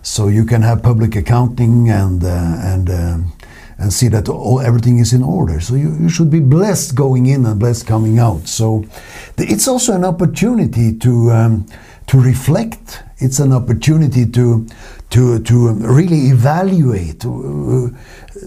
so 0.00 0.28
you 0.28 0.44
can 0.44 0.62
have 0.62 0.80
public 0.84 1.16
accounting 1.16 1.90
and 1.90 2.22
uh, 2.22 2.28
and 2.62 2.88
um 2.88 3.32
and 3.78 3.92
see 3.92 4.08
that 4.08 4.28
all 4.28 4.60
everything 4.60 4.98
is 4.98 5.12
in 5.12 5.22
order. 5.22 5.60
So 5.60 5.74
you, 5.74 5.96
you 6.00 6.08
should 6.08 6.30
be 6.30 6.40
blessed 6.40 6.94
going 6.94 7.26
in 7.26 7.46
and 7.46 7.58
blessed 7.58 7.86
coming 7.86 8.18
out. 8.18 8.46
So 8.48 8.84
it's 9.36 9.68
also 9.68 9.94
an 9.94 10.04
opportunity 10.04 10.96
to 10.98 11.30
um, 11.30 11.66
to 12.08 12.20
reflect. 12.20 13.02
It's 13.18 13.38
an 13.38 13.52
opportunity 13.52 14.26
to 14.26 14.66
to 15.10 15.38
to 15.38 15.72
really 15.74 16.28
evaluate. 16.28 17.24
Uh, 17.24 17.90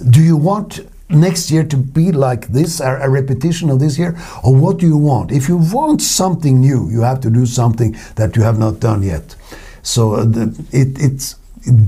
do 0.10 0.22
you 0.22 0.36
want 0.38 0.82
next 1.10 1.52
year 1.52 1.64
to 1.64 1.78
be 1.78 2.12
like 2.12 2.48
this, 2.48 2.80
a, 2.80 3.10
repetition 3.10 3.70
of 3.70 3.80
this 3.80 3.98
year? 3.98 4.18
Or 4.44 4.56
what 4.56 4.78
do 4.78 4.88
you 4.88 4.98
want? 4.98 5.32
If 5.32 5.50
you 5.50 5.58
want 5.58 6.02
something 6.02 6.60
new, 6.60 6.90
you 6.90 7.02
have 7.02 7.20
to 7.22 7.30
do 7.30 7.46
something 7.46 7.96
that 8.16 8.36
you 8.36 8.44
have 8.44 8.58
not 8.58 8.80
done 8.80 9.04
yet. 9.04 9.36
So 9.84 10.16
uh, 10.16 10.26
the, 10.26 10.66
it, 10.72 11.02
it's 11.02 11.36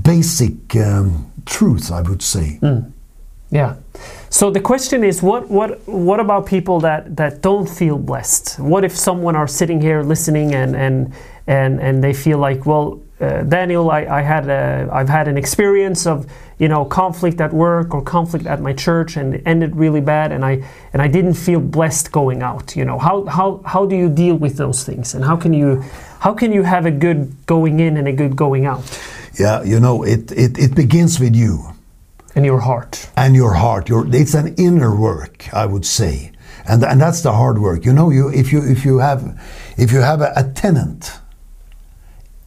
basic 0.02 0.76
um, 0.76 1.30
truth, 1.46 1.90
I 1.90 2.02
would 2.02 2.22
say. 2.22 2.58
Yeah. 3.54 3.76
So 4.30 4.50
the 4.50 4.60
question 4.60 5.04
is, 5.04 5.22
what 5.22 5.48
what 5.48 5.78
what 5.86 6.18
about 6.18 6.44
people 6.44 6.80
that 6.80 7.16
that 7.16 7.40
don't 7.40 7.68
feel 7.68 7.98
blessed? 7.98 8.58
What 8.58 8.84
if 8.84 8.96
someone 8.96 9.36
are 9.36 9.46
sitting 9.46 9.80
here 9.80 10.02
listening 10.02 10.54
and 10.54 10.74
and 10.74 11.14
and 11.46 11.80
and 11.80 12.02
they 12.02 12.12
feel 12.12 12.38
like, 12.38 12.66
well, 12.66 13.00
uh, 13.20 13.44
Daniel, 13.44 13.92
I, 13.92 14.06
I 14.06 14.22
had 14.22 14.48
a, 14.48 14.88
I've 14.92 15.08
had 15.08 15.28
an 15.28 15.38
experience 15.38 16.04
of 16.04 16.26
you 16.58 16.66
know 16.66 16.84
conflict 16.84 17.40
at 17.40 17.52
work 17.52 17.94
or 17.94 18.02
conflict 18.02 18.46
at 18.46 18.60
my 18.60 18.72
church, 18.72 19.16
and 19.16 19.34
it 19.34 19.42
ended 19.46 19.76
really 19.76 20.00
bad, 20.00 20.32
and 20.32 20.44
I 20.44 20.64
and 20.92 21.00
I 21.00 21.06
didn't 21.06 21.34
feel 21.34 21.60
blessed 21.60 22.10
going 22.10 22.42
out. 22.42 22.74
You 22.74 22.84
know, 22.84 22.98
how 22.98 23.24
how 23.26 23.60
how 23.64 23.86
do 23.86 23.94
you 23.94 24.08
deal 24.08 24.34
with 24.34 24.56
those 24.56 24.82
things, 24.82 25.14
and 25.14 25.24
how 25.24 25.36
can 25.36 25.52
you 25.52 25.84
how 26.18 26.34
can 26.34 26.52
you 26.52 26.64
have 26.64 26.86
a 26.86 26.90
good 26.90 27.30
going 27.46 27.78
in 27.78 27.96
and 27.98 28.08
a 28.08 28.12
good 28.12 28.34
going 28.34 28.66
out 28.66 28.82
Yeah, 29.38 29.62
you 29.62 29.80
know, 29.80 30.04
it, 30.04 30.30
it, 30.32 30.58
it 30.58 30.74
begins 30.74 31.18
with 31.18 31.34
you. 31.34 31.73
In 32.34 32.44
your 32.44 32.60
heart? 32.60 33.08
and 33.16 33.34
your 33.34 33.54
heart. 33.54 33.88
Your, 33.88 34.06
it's 34.14 34.34
an 34.34 34.54
inner 34.56 34.94
work, 34.94 35.48
I 35.54 35.66
would 35.66 35.84
say, 35.86 36.32
and 36.68 36.82
and 36.84 37.00
that's 37.00 37.22
the 37.22 37.32
hard 37.32 37.58
work. 37.58 37.84
You 37.84 37.92
know, 37.92 38.10
you 38.10 38.28
if 38.30 38.52
you 38.52 38.62
if 38.62 38.84
you 38.84 38.98
have 38.98 39.22
if 39.76 39.92
you 39.92 40.00
have 40.00 40.20
a, 40.20 40.32
a 40.36 40.44
tenant 40.54 41.12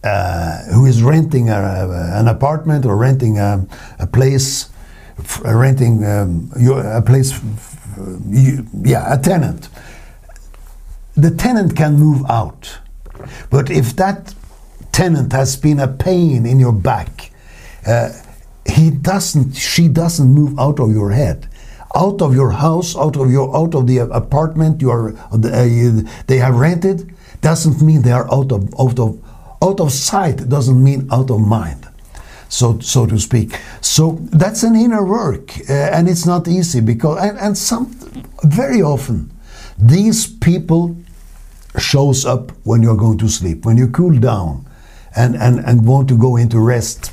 uh, 0.04 0.64
who 0.74 0.86
is 0.86 1.02
renting 1.04 1.50
a, 1.50 1.54
a- 1.60 2.20
an 2.20 2.28
apartment 2.28 2.86
or 2.86 2.96
renting 2.98 3.38
a, 3.40 3.66
a 4.00 4.08
place, 4.08 4.70
uh, 5.46 5.56
renting 5.56 6.06
um, 6.06 6.52
your, 6.60 6.80
a 6.82 7.02
place, 7.02 7.40
you, 8.30 8.66
yeah, 8.84 9.14
a 9.14 9.18
tenant. 9.22 9.70
The 11.16 11.32
tenant 11.32 11.76
can 11.76 11.94
move 12.00 12.24
out, 12.30 12.78
but 13.50 13.72
if 13.72 13.96
that 13.96 14.36
tenant 14.92 15.32
has 15.34 15.56
been 15.56 15.80
a 15.80 15.88
pain 15.88 16.46
in 16.46 16.60
your 16.60 16.74
back, 16.74 17.32
uh, 17.88 18.10
he 18.68 18.90
doesn't, 18.92 19.54
she 19.54 19.88
doesn't 19.88 20.28
move 20.28 20.60
out 20.60 20.80
of 20.80 20.92
your 20.92 21.12
head, 21.12 21.48
out 21.96 22.22
of 22.22 22.36
your 22.36 22.52
house, 22.52 22.96
out 22.96 23.16
of 23.18 23.32
your, 23.32 23.56
out 23.56 23.76
of 23.76 23.88
the 23.88 24.00
apartment 24.00 24.82
you 24.82 24.92
are, 24.92 25.16
uh, 25.32 25.64
you, 25.64 26.04
they 26.28 26.38
have 26.38 26.56
rented. 26.56 27.14
Doesn't 27.42 27.82
mean 27.82 28.02
they 28.02 28.12
are 28.12 28.32
out 28.34 28.52
of, 28.52 28.74
out 28.80 29.00
of, 29.00 29.22
out 29.62 29.80
of 29.80 29.92
sight. 29.92 30.50
Doesn't 30.50 30.84
mean 30.84 31.08
out 31.12 31.30
of 31.30 31.40
mind 31.40 31.88
so 32.50 32.80
so 32.80 33.06
to 33.06 33.20
speak. 33.20 33.60
So 33.82 34.18
that's 34.22 34.64
an 34.64 34.76
inner 34.76 35.06
work, 35.06 35.58
uh, 35.70 35.74
and 35.74 36.08
it's 36.08 36.26
not 36.26 36.48
easy 36.48 36.82
because 36.82 37.20
and, 37.22 37.38
and 37.38 37.58
some 37.58 37.88
very 38.44 38.82
often 38.82 39.32
these 39.78 40.28
people 40.28 40.96
shows 41.78 42.26
up 42.26 42.52
when 42.64 42.82
you're 42.82 42.98
going 42.98 43.18
to 43.20 43.28
sleep, 43.28 43.66
when 43.66 43.78
you 43.78 43.88
cool 43.88 44.18
down, 44.20 44.66
and 45.16 45.36
and 45.36 45.60
and 45.60 45.86
want 45.86 46.08
to 46.10 46.18
go 46.18 46.36
into 46.38 46.60
rest. 46.60 47.12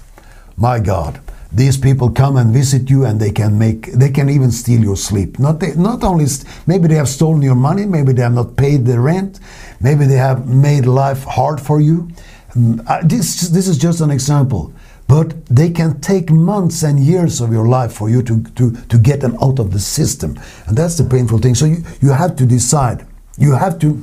My 0.57 0.79
God. 0.79 1.21
These 1.55 1.79
people 1.79 2.11
come 2.11 2.37
and 2.37 2.53
visit 2.53 2.91
you, 2.91 3.05
and 3.05 3.21
they 3.21 3.31
can 3.31 3.59
make, 3.59 3.93
they 3.93 4.11
can 4.11 4.29
even 4.29 4.51
steal 4.51 4.81
your 4.83 4.97
sleep. 4.97 5.39
Not, 5.39 5.61
they, 5.61 5.75
not 5.75 6.03
only, 6.03 6.27
maybe 6.67 6.89
they 6.89 6.97
have 6.97 7.09
stolen 7.09 7.43
your 7.43 7.55
money, 7.55 7.87
maybe 7.87 8.13
they 8.13 8.23
have 8.23 8.35
not 8.35 8.57
paid 8.57 8.85
the 8.85 8.99
rent, 8.99 9.41
maybe 9.81 10.07
they 10.07 10.17
have 10.17 10.49
made 10.49 10.87
life 10.87 11.25
hard 11.25 11.61
for 11.61 11.81
you. 11.81 12.09
Mm, 12.55 13.09
this, 13.09 13.49
this 13.51 13.69
is 13.69 13.79
just 13.79 14.01
an 14.01 14.11
example. 14.11 14.73
But 15.07 15.47
they 15.47 15.71
can 15.71 16.01
take 16.01 16.31
months 16.31 16.83
and 16.83 16.99
years 16.99 17.41
of 17.41 17.53
your 17.53 17.69
life 17.69 17.93
for 17.93 18.09
you 18.09 18.23
to, 18.23 18.43
to, 18.43 18.73
to 18.73 18.99
get 18.99 19.21
them 19.21 19.37
out 19.43 19.59
of 19.59 19.71
the 19.73 19.79
system. 19.79 20.39
And 20.67 20.77
that's 20.77 20.97
the 20.97 21.05
painful 21.05 21.39
thing. 21.39 21.55
So 21.55 21.67
you, 21.67 21.85
you 22.01 22.11
have 22.11 22.37
to 22.37 22.47
decide. 22.47 23.07
You 23.37 23.53
have 23.53 23.79
to 23.81 24.03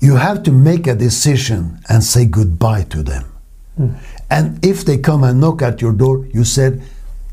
you 0.00 0.16
have 0.16 0.42
to 0.44 0.50
make 0.50 0.86
a 0.86 0.94
decision 0.94 1.78
and 1.88 2.02
say 2.02 2.24
goodbye 2.24 2.84
to 2.84 3.02
them. 3.02 3.24
And 4.30 4.64
if 4.64 4.84
they 4.84 4.96
come 4.96 5.24
and 5.24 5.40
knock 5.40 5.60
at 5.62 5.80
your 5.82 5.92
door, 5.92 6.26
you 6.32 6.44
said, 6.44 6.82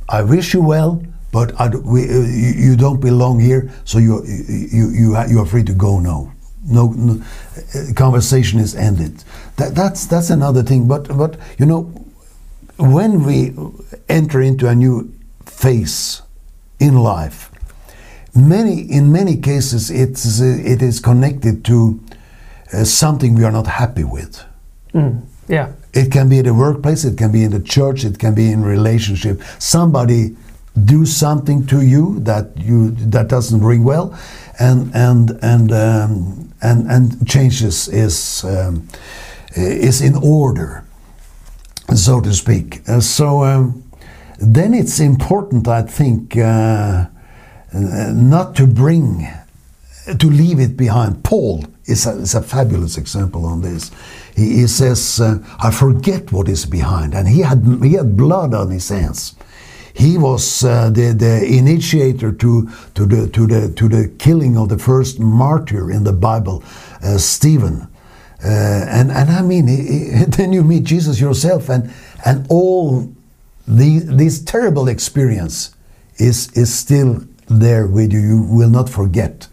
"I 0.09 0.23
wish 0.23 0.53
you 0.53 0.61
well, 0.61 1.03
but 1.31 1.53
we, 1.83 2.09
uh, 2.09 2.13
you, 2.13 2.53
you 2.69 2.75
don't 2.75 2.99
belong 2.99 3.39
here, 3.39 3.69
so 3.85 3.99
you, 3.99 4.25
you, 4.25 4.89
you, 4.89 5.17
you 5.29 5.39
are 5.39 5.45
free 5.45 5.63
to 5.63 5.73
go 5.73 5.99
now." 5.99 6.31
No, 6.65 6.91
no 6.97 7.21
uh, 7.75 7.93
conversation 7.93 8.59
is 8.59 8.75
ended. 8.75 9.23
That, 9.57 9.75
that's 9.75 10.05
that's 10.07 10.29
another 10.29 10.63
thing. 10.63 10.87
But 10.87 11.07
but 11.17 11.37
you 11.59 11.65
know, 11.65 11.83
when 12.77 13.23
we 13.23 13.53
enter 14.09 14.41
into 14.41 14.67
a 14.67 14.75
new 14.75 15.13
phase 15.45 16.21
in 16.79 16.95
life, 16.97 17.51
many 18.35 18.81
in 18.81 19.11
many 19.11 19.37
cases 19.37 19.89
it's 19.91 20.41
uh, 20.41 20.45
it 20.65 20.81
is 20.81 20.99
connected 20.99 21.63
to 21.65 21.99
uh, 22.73 22.83
something 22.83 23.35
we 23.35 23.43
are 23.45 23.51
not 23.51 23.67
happy 23.67 24.03
with. 24.03 24.43
Yeah. 25.47 25.71
It 25.97 26.11
can 26.11 26.29
be 26.29 26.37
in 26.37 26.45
the 26.45 26.53
workplace, 26.53 27.05
it 27.05 27.17
can 27.17 27.31
be 27.31 27.43
in 27.43 27.51
the 27.51 27.59
church, 27.59 28.05
it 28.05 28.19
can 28.19 28.35
be 28.35 28.51
in 28.51 28.63
relationship. 28.63 29.41
Somebody 29.57 30.35
do 30.85 31.07
something 31.07 31.65
to 31.67 31.81
you 31.81 32.19
that 32.19 32.55
you 32.55 32.91
that 32.91 33.27
doesn't 33.29 33.63
ring 33.63 33.83
well, 33.83 34.15
and 34.59 34.93
and 34.93 35.31
and 35.41 35.71
um, 35.71 36.53
and 36.61 36.87
and 36.91 37.27
changes 37.27 37.87
is 37.87 38.43
um, 38.43 38.87
is 39.55 40.01
in 40.01 40.15
order, 40.15 40.83
so 41.95 42.21
to 42.21 42.31
speak. 42.31 42.87
Uh, 42.87 42.99
so 42.99 43.43
um, 43.43 43.83
then 44.39 44.75
it's 44.75 44.99
important, 44.99 45.67
I 45.67 45.81
think, 45.81 46.37
uh, 46.37 47.07
uh, 47.73 48.11
not 48.13 48.55
to 48.57 48.67
bring 48.67 49.27
to 50.19 50.29
leave 50.29 50.59
it 50.59 50.77
behind. 50.77 51.23
Paul 51.23 51.65
is 51.85 52.05
a, 52.05 52.11
is 52.11 52.35
a 52.35 52.41
fabulous 52.41 52.97
example 52.97 53.45
on 53.45 53.61
this. 53.61 53.91
He, 54.37 54.59
he 54.61 54.67
says, 54.67 55.19
uh, 55.19 55.39
"I 55.59 55.71
forget 55.71 56.31
what 56.31 56.47
is 56.47 56.65
behind," 56.65 57.13
and 57.13 57.27
he 57.27 57.41
had 57.41 57.59
he 57.83 57.93
had 57.93 58.15
blood 58.15 58.53
on 58.53 58.71
his 58.71 58.87
hands. 58.89 59.35
He 59.93 60.15
was 60.17 60.63
uh, 60.63 60.91
the, 60.91 61.13
the 61.13 61.43
initiator 61.43 62.31
to, 62.31 62.69
to, 62.93 63.05
the, 63.07 63.27
to, 63.29 63.47
the, 63.47 63.73
to 63.73 63.87
the 63.89 64.09
killing 64.19 64.55
of 64.55 64.69
the 64.69 64.77
first 64.77 65.19
martyr 65.19 65.89
in 65.91 66.03
the 66.03 66.13
Bible, 66.13 66.63
uh, 67.01 67.17
Stephen. 67.17 67.87
Uh, 68.45 68.47
and, 68.47 69.09
and 69.11 69.31
I 69.31 69.41
mean, 69.41 69.65
he- 69.67 70.11
he- 70.19 70.25
then 70.37 70.53
you 70.53 70.63
meet 70.63 70.83
Jesus 70.83 71.19
yourself, 71.19 71.67
and, 71.69 71.91
and 72.23 72.45
all 72.47 73.11
the, 73.67 73.97
this 74.05 74.39
terrible 74.39 74.87
experience 74.87 75.75
is, 76.17 76.51
is 76.53 76.71
still 76.71 77.23
there 77.47 77.87
with 77.87 78.13
you. 78.13 78.19
You 78.19 78.41
will 78.43 78.69
not 78.69 78.89
forget. 78.89 79.47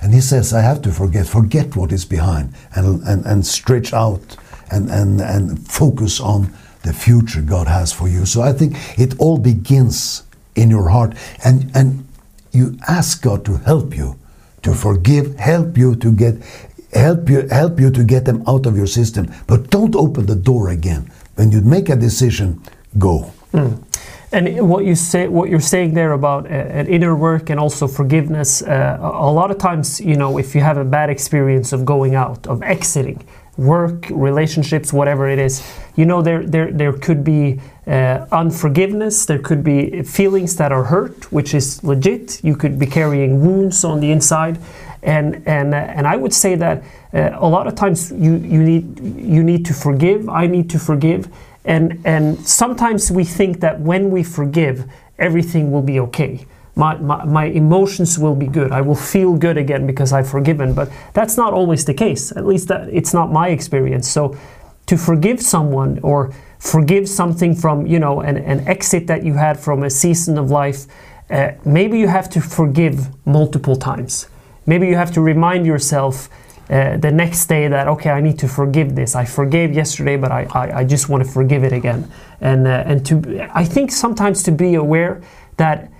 And 0.00 0.14
he 0.14 0.20
says, 0.20 0.52
I 0.52 0.60
have 0.60 0.82
to 0.82 0.92
forget, 0.92 1.26
forget 1.26 1.76
what 1.76 1.92
is 1.92 2.04
behind 2.04 2.54
and, 2.74 3.02
and, 3.04 3.24
and 3.24 3.46
stretch 3.46 3.92
out 3.92 4.36
and, 4.70 4.90
and, 4.90 5.20
and 5.20 5.66
focus 5.66 6.20
on 6.20 6.52
the 6.82 6.92
future 6.92 7.42
God 7.42 7.66
has 7.66 7.92
for 7.92 8.08
you. 8.08 8.26
So 8.26 8.42
I 8.42 8.52
think 8.52 8.76
it 8.98 9.18
all 9.18 9.38
begins 9.38 10.22
in 10.54 10.70
your 10.70 10.88
heart. 10.88 11.14
And, 11.44 11.70
and 11.74 12.06
you 12.52 12.78
ask 12.88 13.22
God 13.22 13.44
to 13.46 13.56
help 13.58 13.96
you 13.96 14.18
to 14.62 14.74
forgive, 14.74 15.36
help 15.36 15.78
you 15.78 15.94
to 15.96 16.12
get 16.12 16.36
help 16.92 17.28
you 17.28 17.46
help 17.48 17.78
you 17.78 17.90
to 17.90 18.04
get 18.04 18.24
them 18.24 18.42
out 18.46 18.66
of 18.66 18.76
your 18.76 18.86
system. 18.86 19.32
But 19.46 19.70
don't 19.70 19.94
open 19.94 20.26
the 20.26 20.36
door 20.36 20.70
again. 20.70 21.10
When 21.34 21.52
you 21.52 21.60
make 21.60 21.88
a 21.88 21.96
decision, 21.96 22.62
go. 22.98 23.32
Hmm. 23.52 23.74
And 24.36 24.68
what 24.68 24.84
you 24.84 24.94
say, 24.94 25.28
what 25.28 25.48
you're 25.48 25.60
saying 25.60 25.94
there 25.94 26.12
about 26.12 26.44
uh, 26.44 26.50
an 26.50 26.88
inner 26.88 27.16
work 27.16 27.48
and 27.48 27.58
also 27.58 27.88
forgiveness, 27.88 28.60
uh, 28.60 28.98
a 29.00 29.30
a 29.30 29.32
lot 29.32 29.50
of 29.50 29.56
times, 29.56 29.98
you 29.98 30.14
know, 30.14 30.38
if 30.38 30.54
you 30.54 30.60
have 30.60 30.76
a 30.76 30.84
bad 30.84 31.08
experience 31.08 31.72
of 31.72 31.86
going 31.86 32.14
out, 32.14 32.46
of 32.46 32.62
exiting, 32.62 33.24
work, 33.56 34.10
relationships, 34.10 34.92
whatever 34.92 35.26
it 35.26 35.38
is, 35.38 35.62
you 35.96 36.04
know, 36.04 36.20
there 36.20 36.42
there 36.44 36.70
there 36.70 36.92
could 36.92 37.24
be 37.24 37.58
uh, 37.86 38.26
unforgiveness, 38.30 39.24
there 39.24 39.38
could 39.38 39.64
be 39.64 40.02
feelings 40.02 40.56
that 40.56 40.70
are 40.70 40.84
hurt, 40.84 41.32
which 41.32 41.54
is 41.54 41.82
legit. 41.82 42.44
You 42.44 42.56
could 42.56 42.78
be 42.78 42.86
carrying 42.86 43.40
wounds 43.40 43.84
on 43.84 44.00
the 44.00 44.10
inside, 44.12 44.58
and 45.02 45.42
and 45.46 45.72
uh, 45.72 45.96
and 45.96 46.06
I 46.06 46.16
would 46.16 46.34
say 46.34 46.56
that 46.56 46.82
uh, 47.14 47.46
a 47.46 47.48
lot 47.48 47.66
of 47.66 47.74
times 47.74 48.12
you 48.12 48.32
you 48.54 48.62
need 48.62 48.84
you 49.34 49.42
need 49.42 49.64
to 49.64 49.72
forgive. 49.72 50.28
I 50.28 50.46
need 50.46 50.68
to 50.70 50.78
forgive 50.78 51.28
and 51.66 52.00
and 52.04 52.38
sometimes 52.46 53.10
we 53.10 53.24
think 53.24 53.60
that 53.60 53.80
when 53.80 54.10
we 54.10 54.22
forgive 54.22 54.84
everything 55.18 55.70
will 55.70 55.82
be 55.82 56.00
okay. 56.00 56.46
My, 56.78 56.94
my, 56.98 57.24
my 57.24 57.44
emotions 57.46 58.18
will 58.18 58.34
be 58.34 58.46
good. 58.46 58.70
I 58.70 58.82
will 58.82 58.94
feel 58.94 59.34
good 59.34 59.56
again 59.56 59.86
because 59.86 60.12
i've 60.12 60.28
forgiven. 60.28 60.74
But 60.74 60.90
that's 61.14 61.38
not 61.38 61.54
always 61.54 61.86
the 61.86 61.94
case. 61.94 62.32
At 62.36 62.44
least 62.46 62.68
that 62.68 62.88
it's 62.90 63.14
not 63.14 63.32
my 63.32 63.48
experience. 63.48 64.10
So 64.10 64.36
to 64.86 64.96
forgive 64.98 65.40
someone 65.40 65.98
or 66.02 66.34
forgive 66.58 67.08
something 67.08 67.54
from 67.54 67.86
you 67.86 67.98
know 67.98 68.20
an, 68.20 68.36
an 68.36 68.66
exit 68.68 69.06
that 69.06 69.24
you 69.24 69.34
had 69.34 69.58
from 69.58 69.82
a 69.82 69.90
season 69.90 70.38
of 70.38 70.50
life 70.50 70.86
uh, 71.30 71.52
maybe 71.64 71.98
you 71.98 72.08
have 72.08 72.30
to 72.30 72.40
forgive 72.40 73.08
multiple 73.26 73.76
times. 73.76 74.28
Maybe 74.64 74.86
you 74.86 74.96
have 74.96 75.12
to 75.12 75.20
remind 75.20 75.66
yourself 75.66 76.28
uh, 76.68 76.96
the 76.96 77.12
next 77.12 77.46
day 77.46 77.68
that 77.68 77.86
okay 77.86 78.10
I 78.10 78.20
need 78.20 78.38
to 78.40 78.48
forgive 78.48 78.96
this. 78.96 79.14
I 79.14 79.24
forgave 79.24 79.72
yesterday 79.72 80.16
but 80.16 80.32
I, 80.32 80.48
I, 80.52 80.78
I 80.78 80.84
just 80.84 81.08
want 81.08 81.24
to 81.24 81.30
forgive 81.30 81.62
it 81.62 81.72
again. 81.72 82.10
And 82.40 82.66
uh, 82.66 82.82
and 82.86 83.06
to 83.06 83.48
I 83.54 83.64
think 83.64 83.92
sometimes 83.92 84.42
to 84.44 84.52
be 84.52 84.74
aware 84.74 85.22
that 85.58 85.90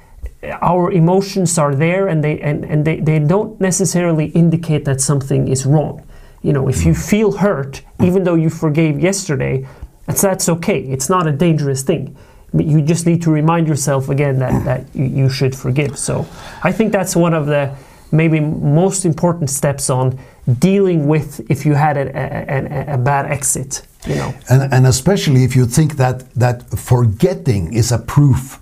our 0.60 0.92
emotions 0.92 1.56
are 1.58 1.74
there 1.74 2.08
and 2.08 2.22
they 2.22 2.40
and, 2.40 2.64
and 2.64 2.84
they, 2.84 3.00
they 3.00 3.18
don't 3.20 3.60
necessarily 3.60 4.26
indicate 4.26 4.84
that 4.86 5.00
something 5.00 5.48
is 5.48 5.66
wrong. 5.66 6.04
You 6.42 6.52
know 6.52 6.68
if 6.68 6.84
you 6.84 6.94
feel 6.94 7.32
hurt 7.32 7.82
even 8.02 8.24
though 8.24 8.34
you 8.34 8.50
forgave 8.50 8.98
yesterday 8.98 9.66
that's 10.06 10.22
that's 10.22 10.48
okay. 10.48 10.80
It's 10.80 11.08
not 11.08 11.26
a 11.28 11.32
dangerous 11.32 11.82
thing. 11.82 12.16
You 12.52 12.80
just 12.80 13.06
need 13.06 13.22
to 13.22 13.30
remind 13.30 13.68
yourself 13.68 14.08
again 14.08 14.38
that, 14.38 14.64
that 14.64 14.96
you, 14.96 15.04
you 15.04 15.28
should 15.28 15.54
forgive. 15.54 15.98
So 15.98 16.26
i 16.64 16.72
think 16.72 16.90
that's 16.90 17.14
one 17.14 17.34
of 17.34 17.46
the 17.46 17.72
maybe 18.12 18.40
most 18.40 19.04
important 19.04 19.50
steps 19.50 19.90
on 19.90 20.18
dealing 20.58 21.08
with 21.08 21.40
if 21.50 21.66
you 21.66 21.74
had 21.74 21.96
a, 21.96 22.06
a, 22.16 22.94
a, 22.94 22.98
bad 22.98 23.26
exit 23.26 23.82
you 24.06 24.14
know? 24.14 24.34
And, 24.48 24.72
and 24.72 24.86
especially 24.86 25.44
if 25.44 25.56
you 25.56 25.66
think 25.66 25.96
that, 25.96 26.32
that 26.34 26.62
forgetting 26.70 27.72
is 27.72 27.92
a 27.92 27.98
proof 27.98 28.60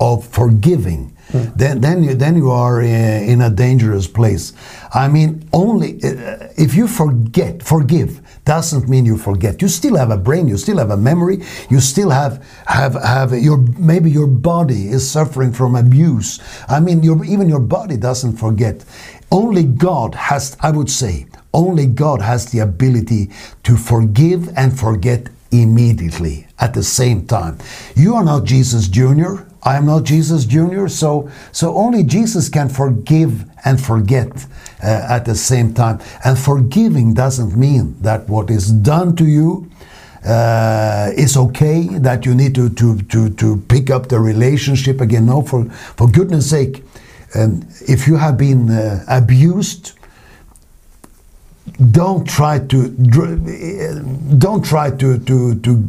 of 0.00 0.26
forgiving, 0.26 1.14
then, 1.30 1.80
then, 1.80 2.02
you, 2.02 2.14
then 2.14 2.36
you 2.36 2.50
are 2.50 2.82
in 2.82 3.42
a 3.42 3.50
dangerous 3.50 4.06
place. 4.06 4.52
I 4.94 5.08
mean, 5.08 5.48
only 5.52 6.02
uh, 6.02 6.48
if 6.56 6.74
you 6.74 6.88
forget, 6.88 7.62
forgive, 7.62 8.20
doesn't 8.44 8.88
mean 8.88 9.04
you 9.04 9.18
forget. 9.18 9.60
You 9.60 9.68
still 9.68 9.96
have 9.96 10.10
a 10.10 10.16
brain, 10.16 10.48
you 10.48 10.56
still 10.56 10.78
have 10.78 10.90
a 10.90 10.96
memory, 10.96 11.42
you 11.68 11.80
still 11.80 12.10
have, 12.10 12.42
have, 12.66 12.94
have 12.94 13.32
your, 13.32 13.58
maybe 13.78 14.10
your 14.10 14.26
body 14.26 14.88
is 14.88 15.08
suffering 15.08 15.52
from 15.52 15.76
abuse. 15.76 16.40
I 16.68 16.80
mean, 16.80 17.02
your, 17.02 17.22
even 17.24 17.48
your 17.48 17.60
body 17.60 17.98
doesn't 17.98 18.36
forget. 18.38 18.84
Only 19.30 19.64
God 19.64 20.14
has, 20.14 20.56
I 20.60 20.70
would 20.70 20.90
say, 20.90 21.26
only 21.52 21.86
God 21.86 22.22
has 22.22 22.50
the 22.50 22.60
ability 22.60 23.30
to 23.64 23.76
forgive 23.76 24.48
and 24.56 24.78
forget 24.78 25.28
immediately 25.50 26.46
at 26.58 26.74
the 26.74 26.82
same 26.82 27.26
time. 27.26 27.58
You 27.94 28.14
are 28.14 28.24
not 28.24 28.44
Jesus 28.44 28.88
Jr. 28.88 29.42
I 29.62 29.76
am 29.76 29.86
not 29.86 30.04
Jesus 30.04 30.44
Jr. 30.44 30.88
So, 30.88 31.30
so 31.52 31.74
only 31.74 32.04
Jesus 32.04 32.48
can 32.48 32.68
forgive 32.68 33.44
and 33.64 33.80
forget 33.80 34.46
uh, 34.82 35.06
at 35.08 35.24
the 35.24 35.34
same 35.34 35.74
time. 35.74 36.00
And 36.24 36.38
forgiving 36.38 37.14
doesn't 37.14 37.56
mean 37.56 37.96
that 38.00 38.28
what 38.28 38.50
is 38.50 38.70
done 38.70 39.16
to 39.16 39.24
you 39.24 39.70
uh, 40.24 41.10
is 41.16 41.36
okay, 41.36 41.88
that 41.98 42.26
you 42.26 42.34
need 42.34 42.54
to, 42.54 42.68
to, 42.70 43.00
to, 43.02 43.30
to 43.30 43.56
pick 43.68 43.90
up 43.90 44.08
the 44.08 44.18
relationship 44.20 45.00
again. 45.00 45.26
No, 45.26 45.42
for, 45.42 45.64
for 45.96 46.08
goodness 46.08 46.50
sake, 46.50 46.82
um, 47.34 47.66
if 47.88 48.06
you 48.06 48.16
have 48.16 48.38
been 48.38 48.70
uh, 48.70 49.04
abused, 49.08 49.92
don't 51.90 52.26
try 52.26 52.58
to 52.58 52.88
don't 54.38 54.64
try 54.64 54.90
to 54.90 55.18
to 55.18 55.54
to 55.60 55.88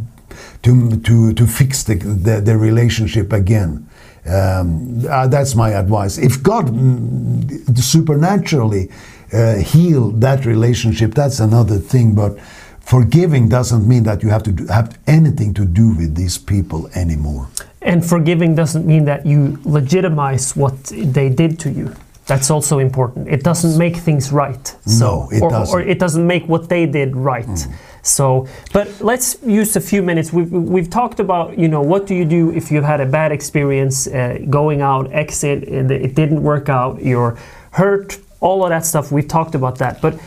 to 0.63 0.97
to, 0.97 1.33
to 1.33 1.47
fix 1.47 1.83
the, 1.83 1.95
the, 1.95 2.41
the 2.41 2.57
relationship 2.57 3.33
again. 3.33 3.87
Um, 4.25 5.05
uh, 5.09 5.27
that's 5.27 5.55
my 5.55 5.71
advice. 5.71 6.17
If 6.17 6.43
God 6.43 6.67
mm, 6.67 7.77
supernaturally 7.77 8.89
uh, 9.33 9.55
heal 9.55 10.11
that 10.11 10.45
relationship, 10.45 11.13
that's 11.15 11.39
another 11.39 11.77
thing. 11.77 12.15
But 12.15 12.39
forgiving 12.81 13.49
doesn't 13.49 13.87
mean 13.87 14.03
that 14.03 14.21
you 14.23 14.29
have 14.29 14.43
to 14.43 14.51
do, 14.51 14.67
have 14.67 14.99
anything 15.07 15.53
to 15.55 15.65
do 15.65 15.95
with 15.95 16.15
these 16.15 16.37
people 16.37 16.89
anymore. 16.95 17.47
And 17.81 18.05
forgiving 18.05 18.55
doesn't 18.55 18.85
mean 18.85 19.05
that 19.05 19.25
you 19.25 19.57
legitimize 19.63 20.55
what 20.55 20.83
they 20.85 21.29
did 21.29 21.59
to 21.61 21.71
you. 21.71 21.95
That's 22.25 22.51
also 22.51 22.77
important. 22.77 23.27
It 23.27 23.43
doesn't 23.43 23.77
make 23.77 23.97
things 23.97 24.31
right. 24.31 24.75
No, 24.99 25.29
it 25.31 25.41
or, 25.41 25.49
doesn't. 25.49 25.75
Or 25.75 25.81
it 25.81 25.97
doesn't 25.97 26.27
make 26.27 26.47
what 26.47 26.69
they 26.69 26.85
did 26.85 27.15
right. 27.15 27.67
So, 28.01 28.47
but 28.73 29.01
let's 29.01 29.37
use 29.43 29.75
a 29.75 29.81
few 29.81 30.01
minutes. 30.01 30.31
We've, 30.31 30.51
we've 30.51 30.89
talked 30.89 31.19
about, 31.19 31.57
you 31.57 31.67
know, 31.67 31.81
what 31.81 32.07
do 32.07 32.15
you 32.15 32.25
do 32.25 32.51
if 32.51 32.71
you've 32.71 32.83
had 32.83 33.01
a 33.01 33.05
bad 33.05 33.31
experience 33.31 34.07
uh, 34.07 34.39
going 34.49 34.81
out, 34.81 35.11
exit, 35.11 35.63
it 35.63 36.15
didn't 36.15 36.41
work 36.41 36.69
out, 36.69 37.03
you're 37.03 37.37
hurt, 37.71 38.19
all 38.39 38.63
of 38.63 38.69
that 38.69 38.85
stuff. 38.85 39.11
We've 39.11 39.27
talked 39.27 39.55
about 39.55 39.77
that. 39.79 40.01
But 40.01 40.19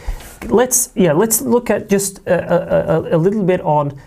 let's, 0.48 0.90
yeah, 0.94 1.12
let's 1.12 1.40
look 1.40 1.70
at 1.70 1.88
just 1.88 2.18
a, 2.26 3.12
a, 3.12 3.16
a 3.16 3.18
little 3.18 3.44
bit 3.44 3.60
on 3.62 3.98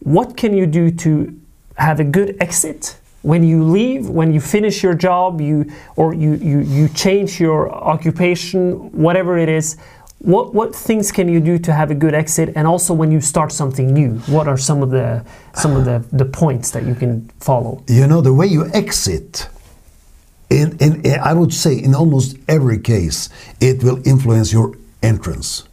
what 0.00 0.36
can 0.36 0.56
you 0.56 0.66
do 0.66 0.90
to 0.90 1.40
have 1.76 2.00
a 2.00 2.04
good 2.04 2.36
exit 2.40 2.96
when 3.22 3.42
you 3.42 3.64
leave 3.64 4.08
when 4.10 4.34
you 4.34 4.40
finish 4.40 4.82
your 4.82 4.94
job 4.94 5.40
you 5.40 5.64
or 5.96 6.14
you, 6.14 6.34
you, 6.34 6.60
you 6.60 6.88
change 6.88 7.40
your 7.40 7.72
occupation 7.72 8.92
whatever 8.92 9.38
it 9.38 9.48
is 9.48 9.78
what, 10.24 10.54
what 10.54 10.74
things 10.74 11.12
can 11.12 11.28
you 11.28 11.38
do 11.38 11.58
to 11.58 11.72
have 11.72 11.90
a 11.90 11.94
good 11.94 12.14
exit 12.14 12.52
and 12.56 12.66
also 12.66 12.94
when 12.94 13.12
you 13.12 13.20
start 13.20 13.52
something 13.52 13.92
new 13.92 14.14
what 14.26 14.48
are 14.48 14.56
some 14.56 14.82
of 14.82 14.90
the 14.90 15.22
some 15.52 15.76
of 15.76 15.84
the, 15.84 16.02
the 16.16 16.24
points 16.24 16.70
that 16.70 16.84
you 16.84 16.94
can 16.94 17.28
follow 17.40 17.82
You 17.88 18.06
know, 18.06 18.20
the 18.22 18.32
way 18.32 18.46
you 18.46 18.70
exit, 18.72 19.48
in, 20.50 20.76
in, 20.78 21.02
I 21.20 21.32
would 21.34 21.52
say 21.52 21.74
in 21.76 21.94
almost 21.94 22.36
every 22.48 22.78
case, 22.78 23.28
it 23.60 23.82
will 23.84 24.00
influence 24.06 24.52
your 24.52 24.74
entrance. 25.02 25.64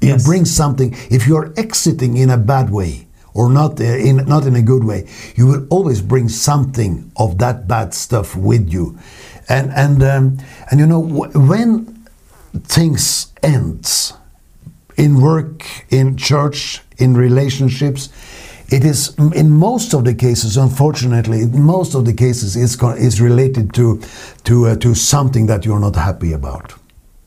You 0.00 0.10
Yes. 0.10 0.24
bring 0.26 0.44
something, 0.44 0.94
if 1.10 1.26
you're 1.26 1.52
exiting 1.56 2.16
in 2.16 2.30
a 2.30 2.36
bad 2.38 2.70
way 2.70 3.06
or 3.34 3.48
not, 3.50 3.80
uh, 3.80 3.84
in, 3.84 4.16
not 4.26 4.46
in 4.46 4.54
a 4.56 4.62
good 4.62 4.84
way, 4.84 5.06
you 5.36 5.46
will 5.46 5.66
always 5.70 6.00
bring 6.00 6.28
something 6.28 7.10
of 7.16 7.38
that 7.38 7.66
bad 7.68 7.94
stuff 7.94 8.36
with 8.36 8.72
you. 8.72 8.98
And, 9.48 9.70
and, 9.72 10.02
um, 10.02 10.38
and 10.70 10.80
you 10.80 10.86
know, 10.86 11.00
when 11.00 11.93
things 12.62 13.32
ends, 13.42 14.14
in 14.96 15.20
work, 15.20 15.64
in 15.90 16.16
church, 16.16 16.80
in 16.98 17.14
relationships. 17.14 18.08
It 18.68 18.84
is 18.84 19.14
in 19.34 19.50
most 19.50 19.92
of 19.92 20.04
the 20.04 20.14
cases, 20.14 20.56
unfortunately, 20.56 21.42
in 21.42 21.62
most 21.62 21.94
of 21.94 22.04
the 22.06 22.14
cases 22.14 22.56
is 22.56 22.80
is 22.82 23.20
related 23.20 23.74
to 23.74 24.00
to 24.44 24.68
uh, 24.68 24.76
to 24.76 24.94
something 24.94 25.46
that 25.46 25.64
you're 25.64 25.80
not 25.80 25.96
happy 25.96 26.32
about. 26.32 26.74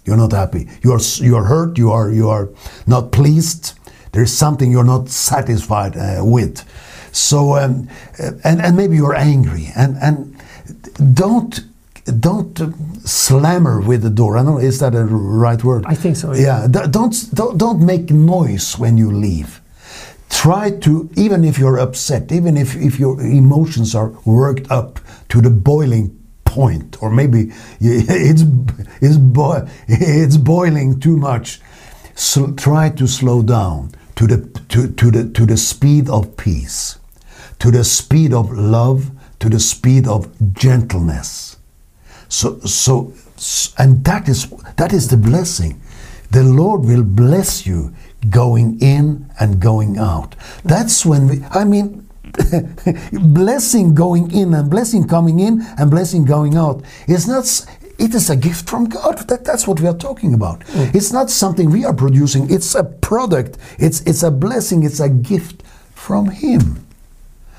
You're 0.03 0.17
not 0.17 0.31
happy. 0.31 0.67
You 0.83 0.93
are 0.93 1.01
you 1.17 1.35
are 1.35 1.43
hurt. 1.43 1.77
You 1.77 1.91
are 1.91 2.11
you 2.11 2.29
are 2.29 2.49
not 2.87 3.11
pleased. 3.11 3.73
There 4.13 4.23
is 4.23 4.35
something 4.35 4.71
you're 4.71 4.83
not 4.83 5.09
satisfied 5.09 5.95
uh, 5.95 6.21
with. 6.23 6.63
So 7.11 7.57
um, 7.57 7.87
uh, 8.19 8.31
and 8.43 8.61
and 8.61 8.75
maybe 8.75 8.95
you're 8.95 9.15
angry 9.15 9.71
and 9.75 9.97
and 10.01 10.35
don't 11.13 11.59
don't 12.19 12.57
slam 13.05 13.65
her 13.65 13.79
with 13.79 14.01
the 14.01 14.09
door. 14.09 14.37
I 14.37 14.43
don't 14.43 14.55
know 14.55 14.59
is 14.59 14.79
that 14.79 14.95
a 14.95 15.05
right 15.05 15.63
word? 15.63 15.85
I 15.85 15.95
think 15.95 16.15
so, 16.15 16.33
yeah. 16.33 16.61
Yeah. 16.61 16.87
Don't 16.89 17.15
don't 17.33 17.57
don't 17.57 17.85
make 17.85 18.09
noise 18.11 18.77
when 18.77 18.97
you 18.97 19.11
leave. 19.11 19.61
Try 20.29 20.71
to 20.79 21.09
even 21.15 21.43
if 21.43 21.57
you're 21.57 21.79
upset, 21.79 22.31
even 22.31 22.57
if 22.57 22.75
if 22.75 22.99
your 22.99 23.19
emotions 23.21 23.95
are 23.95 24.09
worked 24.25 24.69
up 24.71 24.99
to 25.29 25.41
the 25.41 25.49
boiling 25.49 26.17
point, 26.45 27.01
or 27.01 27.09
maybe 27.09 27.51
it's 27.79 28.43
it's 29.01 29.17
boi- 29.17 29.67
it's 29.87 30.37
boiling 30.37 30.99
too 30.99 31.17
much. 31.17 31.61
So 32.15 32.51
try 32.53 32.89
to 32.89 33.07
slow 33.07 33.41
down 33.41 33.91
to 34.15 34.27
the 34.27 34.37
to, 34.69 34.91
to 34.91 35.11
the 35.11 35.29
to 35.31 35.45
the 35.45 35.57
speed 35.57 36.09
of 36.09 36.35
peace, 36.37 36.97
to 37.59 37.71
the 37.71 37.83
speed 37.83 38.33
of 38.33 38.51
love, 38.51 39.11
to 39.39 39.49
the 39.49 39.59
speed 39.59 40.07
of 40.07 40.27
gentleness. 40.53 41.46
So, 42.29 42.59
so, 42.59 43.13
and 43.77 44.03
that 44.03 44.27
is 44.27 44.49
that 44.77 44.93
is 44.93 45.07
the 45.09 45.17
blessing. 45.17 45.81
The 46.31 46.43
Lord 46.43 46.81
will 46.81 47.03
bless 47.03 47.65
you 47.65 47.93
going 48.29 48.79
in 48.81 49.29
and 49.39 49.59
going 49.59 49.97
out. 49.97 50.35
That's 50.63 51.05
when 51.05 51.27
we. 51.27 51.43
I 51.51 51.63
mean, 51.63 52.07
blessing 53.13 53.95
going 53.95 54.31
in 54.31 54.53
and 54.53 54.69
blessing 54.69 55.07
coming 55.07 55.39
in 55.39 55.61
and 55.77 55.89
blessing 55.89 56.25
going 56.25 56.57
out 56.57 56.83
is 57.07 57.27
not. 57.27 57.45
It 57.99 58.13
is 58.13 58.29
a 58.29 58.35
gift 58.35 58.69
from 58.69 58.85
God. 58.85 59.17
That, 59.27 59.43
that's 59.43 59.67
what 59.67 59.79
we 59.79 59.87
are 59.87 59.97
talking 59.97 60.35
about. 60.35 60.59
Mm. 60.59 60.93
It's 60.93 61.11
not 61.11 61.31
something 61.31 61.71
we 61.71 61.83
are 61.83 61.95
producing. 61.95 62.51
It's 62.51 62.75
a 62.75 62.83
product. 62.83 63.57
It's 63.79 64.01
it's 64.01 64.21
a 64.21 64.29
blessing. 64.31 64.83
It's 64.83 64.99
a 64.99 65.09
gift 65.09 65.63
from 65.95 66.29
Him. 66.29 66.85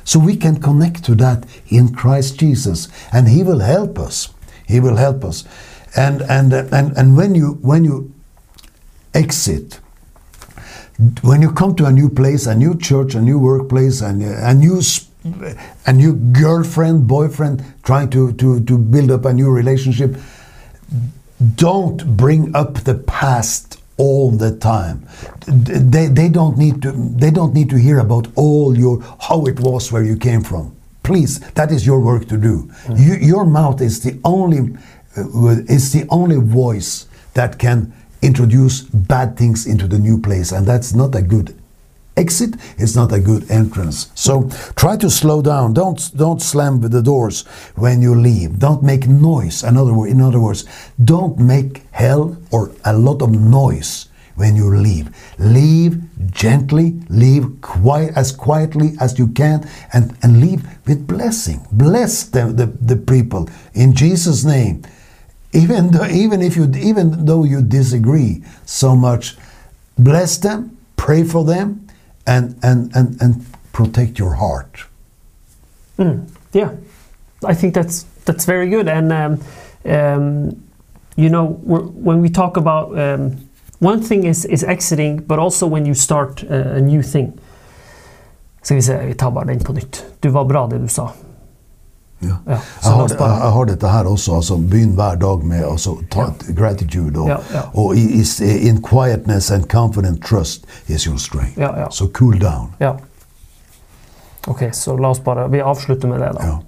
So 0.04 0.18
we 0.18 0.37
can 0.37 0.61
connect 0.61 1.04
to 1.04 1.14
that 1.16 1.44
in 1.68 1.94
Christ 1.94 2.38
Jesus, 2.38 2.88
and 3.12 3.28
He 3.28 3.42
will 3.42 3.61
help 3.61 3.98
us. 3.98 4.33
He 4.68 4.81
will 4.81 4.96
help 4.96 5.24
us. 5.24 5.44
And 5.96 6.20
and 6.22 6.52
uh, 6.52 6.66
and 6.70 6.96
and 6.96 7.16
when 7.16 7.35
you 7.35 7.59
when 7.62 7.85
you 7.85 8.12
exit, 9.14 9.81
when 11.22 11.40
you 11.40 11.50
come 11.50 11.74
to 11.76 11.87
a 11.87 11.92
new 11.92 12.11
place, 12.11 12.46
a 12.46 12.54
new 12.54 12.76
church, 12.76 13.14
a 13.14 13.20
new 13.20 13.38
workplace, 13.38 14.02
and 14.02 14.22
uh, 14.22 14.50
a 14.50 14.54
new 14.54 14.83
a 15.87 15.92
new 15.92 16.12
girlfriend, 16.12 17.09
boyfriend, 17.09 17.64
trying 17.83 18.11
to 18.11 18.33
to 18.35 18.61
to 18.64 18.78
build 18.78 19.11
up 19.11 19.24
a 19.24 19.33
new 19.33 19.50
relationship, 19.50 20.16
don't 21.54 22.16
bring 22.16 22.54
up 22.54 22.74
the 22.85 22.94
past 22.94 23.81
all 23.96 24.31
the 24.31 24.57
time. 24.57 25.07
They, 25.46 26.07
they 26.07 26.28
don't 26.28 26.59
need 26.59 26.83
to 26.83 26.92
they 26.92 27.31
don't 27.31 27.54
need 27.54 27.70
to 27.70 27.76
hear 27.76 27.98
about 27.98 28.28
all 28.37 28.76
your 28.76 29.02
how 29.20 29.46
it 29.46 29.61
was 29.61 29.90
where 29.90 30.04
you 30.04 30.16
came 30.16 30.42
from. 30.42 30.78
Please, 31.09 31.40
that 31.55 31.73
is 31.73 31.87
your 31.87 32.01
work 32.01 32.29
to 32.29 32.37
do. 32.37 32.71
You, 32.94 33.14
your 33.14 33.47
mouth 33.47 33.81
is 33.81 34.03
the 34.03 34.21
only 34.25 34.77
uh, 35.16 35.73
is 35.77 35.90
the 35.90 36.07
only 36.11 36.37
voice 36.37 37.07
that 37.33 37.59
can 37.59 37.94
introduce 38.21 38.83
bad 38.83 39.35
things 39.38 39.66
into 39.66 39.87
the 39.88 39.99
new 39.99 40.21
place, 40.21 40.53
and 40.53 40.66
that's 40.66 40.92
not 40.92 41.14
a 41.14 41.23
good 41.23 41.59
exit, 42.14 42.57
it's 42.77 42.94
not 42.94 43.11
a 43.11 43.21
good 43.21 43.51
entrance. 43.51 44.11
So 44.14 44.51
try 44.77 44.99
to 44.99 45.09
slow 45.09 45.40
down. 45.40 45.73
Don't 45.73 45.99
don't 46.14 46.42
slam 46.42 46.83
the 46.83 47.01
doors 47.01 47.47
when 47.77 48.03
you 48.03 48.14
leave. 48.14 48.59
Don't 48.59 48.83
make 48.83 49.09
noise. 49.09 49.64
In 49.64 49.79
other, 49.79 49.94
in 50.07 50.21
other 50.21 50.40
words, 50.40 50.66
don't 51.03 51.38
make 51.38 51.85
hell 51.92 52.37
or 52.51 52.71
a 52.85 52.92
lot 52.92 53.23
of 53.23 53.31
noise 53.31 54.08
when 54.38 54.57
you 54.57 54.74
leave. 54.74 55.14
Leave 55.38 56.01
gently, 56.31 56.98
leave 57.09 57.61
quiet 57.61 58.16
as 58.16 58.33
quietly 58.33 58.92
as 59.01 59.18
you 59.18 59.29
can, 59.29 59.68
and, 59.92 60.16
and 60.22 60.40
leave 60.40 60.64
with 60.87 61.07
blessing. 61.07 61.66
Bless 61.72 62.24
the, 62.24 62.46
the, 62.46 62.66
the 62.66 62.96
people 62.96 63.48
in 63.74 63.94
Jesus' 63.94 64.44
name. 64.44 64.83
Even 65.53 65.90
though, 65.90 66.07
even 66.07 66.42
if 66.42 66.57
you 66.57 66.70
even 66.77 67.24
though 67.24 67.42
you 67.42 67.62
disagree 67.62 68.44
so 68.66 68.94
much, 68.94 69.35
bless 69.96 70.37
them, 70.37 70.77
pray 70.96 71.24
for 71.24 71.42
them, 71.42 71.88
and 72.27 72.55
and 72.62 72.94
and, 72.94 73.20
and 73.22 73.46
protect 73.72 74.18
your 74.18 74.35
heart. 74.35 74.85
Yeah, 76.53 76.74
I 77.44 77.55
think 77.55 77.74
that's 77.74 78.05
that's 78.24 78.44
very 78.44 78.68
good. 78.68 78.88
And 78.88 79.12
um, 79.12 79.40
um, 79.87 80.62
you 81.16 81.31
know, 81.31 81.46
when 81.46 82.20
we 82.20 82.29
talk 82.29 82.57
about 82.57 82.98
um, 82.98 83.47
one 83.81 84.03
thing 84.03 84.27
is 84.27 84.45
is 84.45 84.64
exiting, 84.64 85.21
but 85.27 85.38
also 85.38 85.67
when 85.67 85.87
you 85.87 85.95
start 85.95 86.45
uh, 86.51 86.77
a 86.77 86.81
new 86.81 87.03
thing. 87.03 87.33
Skal 88.62 88.77
vi 88.77 88.83
se, 88.83 89.07
vi 89.07 89.14
tar 89.14 89.31
bare 89.31 89.45
den 89.47 89.61
på 89.61 89.73
nytt. 89.73 90.05
Du 90.21 90.29
var 90.29 90.45
bra 90.45 90.67
det 90.67 90.79
du 90.79 90.88
sa. 90.88 91.11
Ja. 92.21 92.29
Ja, 92.47 92.59
jeg, 92.83 92.91
har, 92.91 93.09
jeg, 93.09 93.19
jeg 93.19 93.51
har 93.51 93.64
dette 93.64 93.88
her 93.88 94.05
også. 94.05 94.35
altså 94.35 94.57
Begynn 94.57 94.95
hver 94.99 95.14
dag 95.14 95.45
med 95.45 95.64
altså, 95.64 95.97
ta 96.11 96.25
gratitude. 96.57 97.21
Og, 97.21 97.29
Ja, 97.29 97.37
ja. 97.55 97.61
og 97.75 97.97
i, 97.97 98.01
i, 98.21 98.69
in 98.69 98.83
quietness 98.83 99.51
and 99.51 99.64
confident 99.71 100.25
trust 100.25 100.67
is 100.88 101.03
your 101.05 101.17
strength. 101.19 101.59
Så 101.91 102.09
cool 102.12 102.41
down. 102.41 102.73
Ok, 104.49 104.62
så 104.73 104.97
la 104.97 105.09
oss 105.09 105.21
bare 105.21 105.49
Vi 105.51 105.61
avslutter 105.61 106.09
med 106.09 106.21
det, 106.21 106.33
da. 106.33 106.47
Ja. 106.47 106.59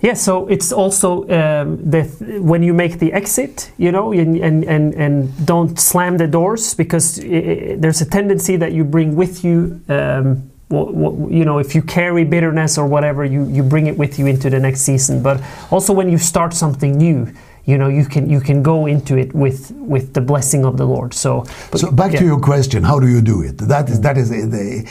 Yeah. 0.00 0.14
So 0.14 0.46
it's 0.48 0.72
also 0.72 1.22
um, 1.22 1.90
the 1.90 2.04
when 2.40 2.62
you 2.62 2.74
make 2.74 2.98
the 2.98 3.12
exit, 3.12 3.70
you 3.78 3.92
know, 3.92 4.12
and 4.12 4.36
and 4.36 4.64
and, 4.64 4.94
and 4.94 5.46
don't 5.46 5.78
slam 5.78 6.16
the 6.16 6.26
doors 6.26 6.74
because 6.74 7.18
i 7.20 7.24
i 7.24 7.76
there's 7.78 8.00
a 8.00 8.08
tendency 8.08 8.56
that 8.56 8.72
you 8.72 8.84
bring 8.84 9.16
with 9.16 9.44
you. 9.44 9.80
Um, 9.88 10.50
you 10.68 11.44
know, 11.44 11.58
if 11.58 11.74
you 11.74 11.82
carry 11.82 12.24
bitterness 12.24 12.76
or 12.76 12.86
whatever, 12.86 13.24
you, 13.24 13.44
you 13.46 13.62
bring 13.62 13.86
it 13.86 13.96
with 13.96 14.18
you 14.18 14.26
into 14.26 14.50
the 14.50 14.58
next 14.58 14.80
season. 14.80 15.22
But 15.22 15.40
also, 15.70 15.92
when 15.92 16.10
you 16.10 16.18
start 16.18 16.54
something 16.54 16.96
new, 16.96 17.32
you 17.66 17.76
know, 17.76 17.88
you 17.88 18.04
can 18.04 18.30
you 18.30 18.40
can 18.40 18.62
go 18.62 18.86
into 18.86 19.16
it 19.18 19.34
with 19.34 19.72
with 19.72 20.12
the 20.14 20.20
blessing 20.20 20.64
of 20.64 20.76
the 20.76 20.84
Lord. 20.86 21.12
So, 21.14 21.44
but- 21.70 21.80
So 21.80 21.90
back 21.90 22.12
yeah. 22.12 22.20
to 22.20 22.24
your 22.24 22.40
question, 22.40 22.84
how 22.84 23.00
do 23.00 23.08
you 23.08 23.20
do 23.20 23.42
it? 23.42 23.58
That 23.58 23.88
is 23.90 24.00
that 24.00 24.16
is 24.16 24.30
a, 24.30 24.46
the, 24.46 24.84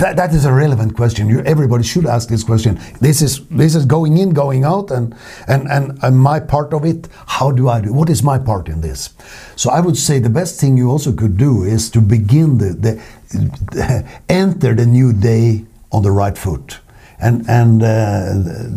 that, 0.00 0.16
that 0.16 0.34
is 0.34 0.44
a 0.44 0.52
relevant 0.52 0.96
question. 0.96 1.28
You, 1.28 1.40
everybody 1.54 1.84
should 1.84 2.06
ask 2.06 2.28
this 2.28 2.42
question. 2.44 2.80
This 3.00 3.22
is 3.22 3.40
this 3.50 3.74
is 3.76 3.84
going 3.86 4.18
in, 4.18 4.30
going 4.34 4.64
out, 4.64 4.90
and 4.90 5.14
and 5.46 5.68
and, 5.70 5.98
and 6.02 6.16
my 6.16 6.40
part 6.40 6.74
of 6.74 6.84
it. 6.84 7.08
How 7.26 7.52
do 7.52 7.68
I 7.68 7.80
do? 7.80 7.92
What 7.92 8.10
is 8.10 8.22
my 8.22 8.38
part 8.38 8.68
in 8.68 8.80
this? 8.80 9.10
So 9.54 9.70
I 9.70 9.80
would 9.80 9.96
say 9.96 10.18
the 10.20 10.30
best 10.40 10.58
thing 10.60 10.76
you 10.78 10.90
also 10.90 11.12
could 11.12 11.36
do 11.36 11.62
is 11.62 11.90
to 11.90 12.00
begin 12.00 12.58
the, 12.58 12.70
the, 12.82 14.04
enter 14.28 14.74
the 14.74 14.86
new 14.86 15.12
day 15.12 15.64
on 15.92 16.02
the 16.02 16.10
right 16.10 16.36
foot, 16.36 16.80
and 17.20 17.48
and 17.48 17.82
uh, 17.82 18.32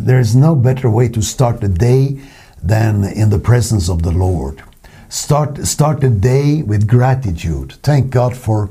there 0.05 0.19
is 0.19 0.35
no 0.35 0.55
better 0.55 0.89
way 0.91 1.09
to 1.09 1.21
start 1.21 1.59
the 1.61 1.69
day 1.69 2.19
than 2.65 3.03
in 3.03 3.29
the 3.29 3.39
presence 3.39 3.89
of 3.89 4.01
the 4.03 4.11
Lord. 4.11 4.63
Start 5.09 5.65
start 5.65 6.01
the 6.01 6.09
day 6.09 6.63
with 6.63 6.87
gratitude. 6.87 7.73
Thank 7.83 8.09
God 8.09 8.35
for 8.35 8.69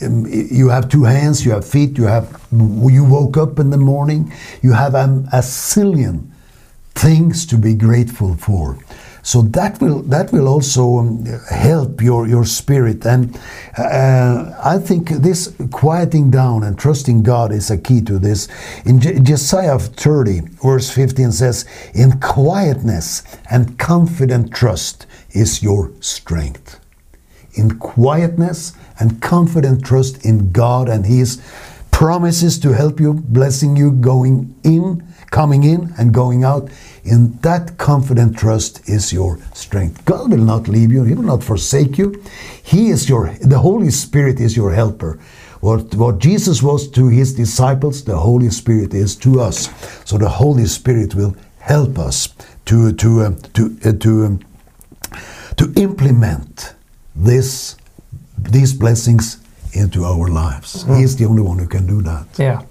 um, 0.00 0.26
you 0.26 0.68
have 0.68 0.88
two 0.88 1.04
hands, 1.04 1.44
you 1.44 1.52
have 1.52 1.66
feet, 1.66 1.98
you 1.98 2.04
have 2.04 2.40
you 2.52 3.04
woke 3.04 3.36
up 3.36 3.58
in 3.58 3.70
the 3.70 3.76
morning, 3.76 4.32
you 4.62 4.72
have 4.72 4.94
um, 4.94 5.28
a 5.32 5.40
zillion 5.40 6.28
things 6.94 7.46
to 7.46 7.56
be 7.56 7.74
grateful 7.74 8.34
for. 8.36 8.78
So 9.28 9.42
that 9.42 9.78
will 9.82 10.00
that 10.04 10.32
will 10.32 10.48
also 10.48 10.96
um, 10.96 11.22
help 11.50 12.00
your 12.00 12.26
your 12.26 12.46
spirit, 12.46 13.04
and 13.04 13.38
uh, 13.76 14.56
I 14.64 14.78
think 14.78 15.10
this 15.10 15.54
quieting 15.70 16.30
down 16.30 16.62
and 16.62 16.78
trusting 16.78 17.24
God 17.24 17.52
is 17.52 17.70
a 17.70 17.76
key 17.76 18.00
to 18.08 18.18
this. 18.18 18.48
In 18.86 19.00
Jesaja 19.00 19.78
30, 19.82 20.40
verse 20.62 20.90
15 20.90 21.32
says, 21.32 21.66
"In 21.92 22.18
quietness 22.20 23.22
and 23.50 23.78
confident 23.78 24.50
trust 24.54 25.06
is 25.32 25.62
your 25.62 25.92
strength." 26.00 26.80
in 27.54 27.76
quietness 27.78 28.72
and 29.00 29.20
confident 29.20 29.84
trust 29.84 30.24
in 30.24 30.52
God 30.52 30.88
and 30.88 31.04
His 31.04 31.42
promises 31.90 32.56
to 32.60 32.72
help 32.72 33.00
you, 33.00 33.12
blessing 33.12 33.74
you 33.74 33.90
going 33.90 34.54
in, 34.62 35.02
coming 35.30 35.64
in, 35.64 35.92
and 35.98 36.14
going 36.14 36.44
out. 36.44 36.70
In 37.04 37.38
that 37.38 37.78
confident 37.78 38.36
trust 38.36 38.88
is 38.88 39.12
your 39.12 39.38
strength. 39.54 40.04
God 40.04 40.30
will 40.30 40.44
not 40.44 40.68
leave 40.68 40.92
you, 40.92 41.04
He 41.04 41.14
will 41.14 41.22
not 41.22 41.44
forsake 41.44 41.98
you. 41.98 42.22
He 42.62 42.90
is 42.90 43.08
your, 43.08 43.32
the 43.40 43.58
Holy 43.58 43.90
Spirit 43.90 44.40
is 44.40 44.56
your 44.56 44.72
helper. 44.72 45.18
What, 45.60 45.94
what 45.94 46.18
Jesus 46.18 46.62
was 46.62 46.88
to 46.90 47.08
His 47.08 47.34
disciples, 47.34 48.04
the 48.04 48.16
Holy 48.16 48.50
Spirit 48.50 48.94
is 48.94 49.16
to 49.16 49.40
us. 49.40 49.68
So 50.04 50.18
the 50.18 50.28
Holy 50.28 50.66
Spirit 50.66 51.14
will 51.14 51.34
help 51.58 51.98
us 51.98 52.28
to, 52.66 52.92
to, 52.92 53.20
uh, 53.22 53.34
to, 53.54 53.78
uh, 53.84 53.92
to, 53.92 54.24
um, 54.24 54.40
to 55.56 55.72
implement 55.76 56.74
this 57.14 57.76
these 58.38 58.72
blessings 58.72 59.38
into 59.72 60.04
our 60.04 60.28
lives. 60.28 60.84
He 60.84 61.02
is 61.02 61.16
the 61.16 61.24
only 61.24 61.42
one 61.42 61.58
who 61.58 61.66
can 61.66 61.86
do 61.86 62.02
that. 62.02 62.26
Yeah. 62.38 62.62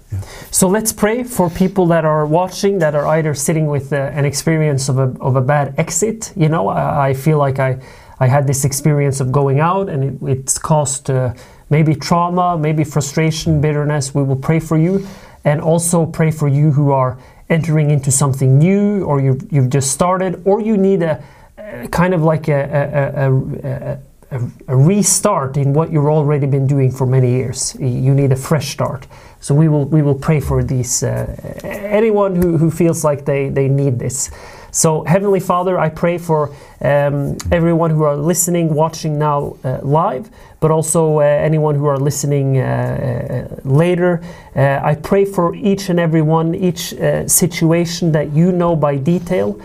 So 0.50 0.68
let's 0.68 0.92
pray 0.92 1.22
for 1.24 1.50
people 1.50 1.86
that 1.86 2.04
are 2.04 2.26
watching 2.26 2.78
that 2.78 2.94
are 2.94 3.06
either 3.06 3.34
sitting 3.34 3.66
with 3.66 3.92
uh, 3.92 3.96
an 3.96 4.24
experience 4.24 4.88
of 4.88 4.98
a, 4.98 5.14
of 5.20 5.36
a 5.36 5.40
bad 5.40 5.74
exit. 5.78 6.32
You 6.36 6.48
know, 6.48 6.68
I, 6.68 7.10
I 7.10 7.14
feel 7.14 7.38
like 7.38 7.58
I, 7.58 7.78
I 8.20 8.26
had 8.26 8.46
this 8.46 8.64
experience 8.64 9.20
of 9.20 9.30
going 9.30 9.60
out 9.60 9.88
and 9.88 10.04
it, 10.04 10.28
it's 10.28 10.58
caused 10.58 11.10
uh, 11.10 11.34
maybe 11.70 11.94
trauma, 11.94 12.58
maybe 12.58 12.84
frustration, 12.84 13.60
bitterness. 13.60 14.14
We 14.14 14.22
will 14.22 14.36
pray 14.36 14.60
for 14.60 14.78
you 14.78 15.06
and 15.44 15.60
also 15.60 16.06
pray 16.06 16.30
for 16.30 16.48
you 16.48 16.72
who 16.72 16.90
are 16.90 17.18
entering 17.48 17.90
into 17.90 18.10
something 18.10 18.58
new 18.58 19.04
or 19.04 19.20
you've, 19.20 19.52
you've 19.52 19.70
just 19.70 19.90
started 19.90 20.42
or 20.44 20.60
you 20.60 20.76
need 20.76 21.02
a, 21.02 21.22
a 21.56 21.88
kind 21.88 22.14
of 22.14 22.22
like 22.22 22.48
a, 22.48 23.12
a, 23.16 23.92
a, 23.92 23.98
a, 24.30 24.40
a, 24.68 24.76
restart 24.76 25.56
in 25.56 25.72
what 25.72 25.90
you've 25.90 26.06
already 26.06 26.46
been 26.46 26.66
doing 26.66 26.90
for 26.90 27.06
many 27.06 27.30
years. 27.30 27.76
You 27.80 28.14
need 28.14 28.32
a 28.32 28.36
fresh 28.36 28.68
start. 28.68 29.06
So 29.40 29.54
we 29.54 29.68
will 29.68 29.84
we 29.84 30.02
will 30.02 30.16
pray 30.16 30.40
for 30.40 30.64
these 30.64 31.02
uh, 31.02 31.34
anyone 31.64 32.34
who, 32.34 32.58
who 32.58 32.70
feels 32.70 33.04
like 33.04 33.24
they, 33.24 33.48
they 33.48 33.68
need 33.68 33.98
this. 33.98 34.30
So 34.70 35.02
Heavenly 35.04 35.40
Father, 35.40 35.78
I 35.78 35.88
pray 35.88 36.18
for 36.18 36.54
um, 36.80 37.36
everyone 37.50 37.90
who 37.90 38.02
are 38.02 38.16
listening, 38.16 38.74
watching 38.74 39.18
now 39.18 39.56
uh, 39.64 39.78
live, 39.82 40.28
but 40.60 40.70
also 40.70 41.20
uh, 41.20 41.22
anyone 41.22 41.74
who 41.74 41.86
are 41.86 41.98
listening 41.98 42.58
uh, 42.58 42.62
uh, 42.62 43.68
later. 43.68 44.20
Uh, 44.54 44.80
I 44.82 44.94
pray 44.94 45.24
for 45.24 45.54
each 45.54 45.88
and 45.88 45.98
every 45.98 46.22
one, 46.22 46.54
each 46.54 46.94
situation 47.26 48.12
that 48.12 48.32
you 48.32 48.52
know 48.52 48.76
by 48.76 48.96
detail, 48.96 49.60